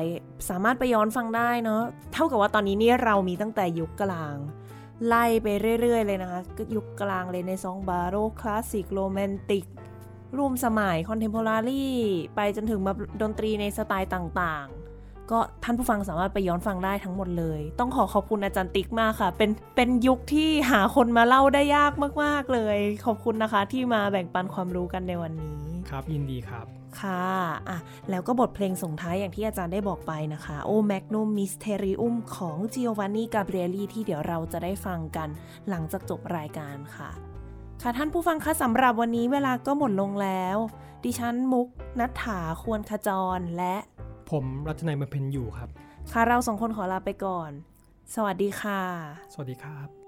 [0.50, 1.82] สามารถไปย้อนฟังได้เนาะ
[2.14, 4.36] เท่ากับว่าตอนนี้เนี่ยเรามีตั้งแต่ยุคกลาง
[5.08, 5.48] ไล่ไป
[5.82, 9.66] เรื่อย ๆ เลยนะคะก็ยุคกลางเรเนซองส์บาโรกคลาสสิกโรแมนติก
[10.38, 11.86] ร่วมสมัย contemporary
[12.36, 14.85] ไปจนถึงแบบดนตรีในสไตล์ต่างๆ
[15.32, 26.66] ก็ท่านผู้ฟังสามารถไปย้อนฟังได้ทั้งหมดเลย ต้องขอขอบคุณอาจารย์ติ๊กมากค่ะ เป็นเป็นยุคที่หาคนมาเล่าได้ยากมาก ๆ เลย ขอบคุณนะคะที่มาแบ่งปันความรู้กันในวันนี้ ครับยินดีครับ
[27.00, 27.26] ค่ะ
[27.70, 27.78] อะ
[28.10, 35.30] แล้วก็บทเพลงส่งท้ายอย่างที่อาจารย์ได้บอกไปนะคะ O magnum mysterium ของ Giovanni Gabrieli ที่เดี๋ยวเราจะได้ฟังกัน
[35.70, 37.10] หลังจากจบรายการค่ะ
[37.82, 40.58] ค่ะท่านผู้ฟังคะสำหรับวันนี้เวลาก็หมดลงแล้ว
[41.04, 41.68] ดิฉันมุก
[42.00, 43.76] นัฐถาควรขจรและ
[44.32, 45.70] ผมรัชนัยบำเพ็ญอยู่ครับ
[46.12, 47.52] ค่ะเราสองคนขอลาไปก่อน
[48.16, 48.82] สวัสดีค่ะ
[49.34, 50.05] สวัสดีครับ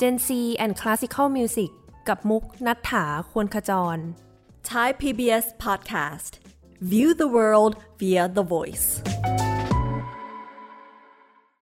[0.00, 1.70] Gen C and Classical Music
[2.08, 3.98] กับมุกนัฐถาควรขจร
[4.70, 6.32] Thai PBS podcast.
[6.92, 8.86] View the world via the voice.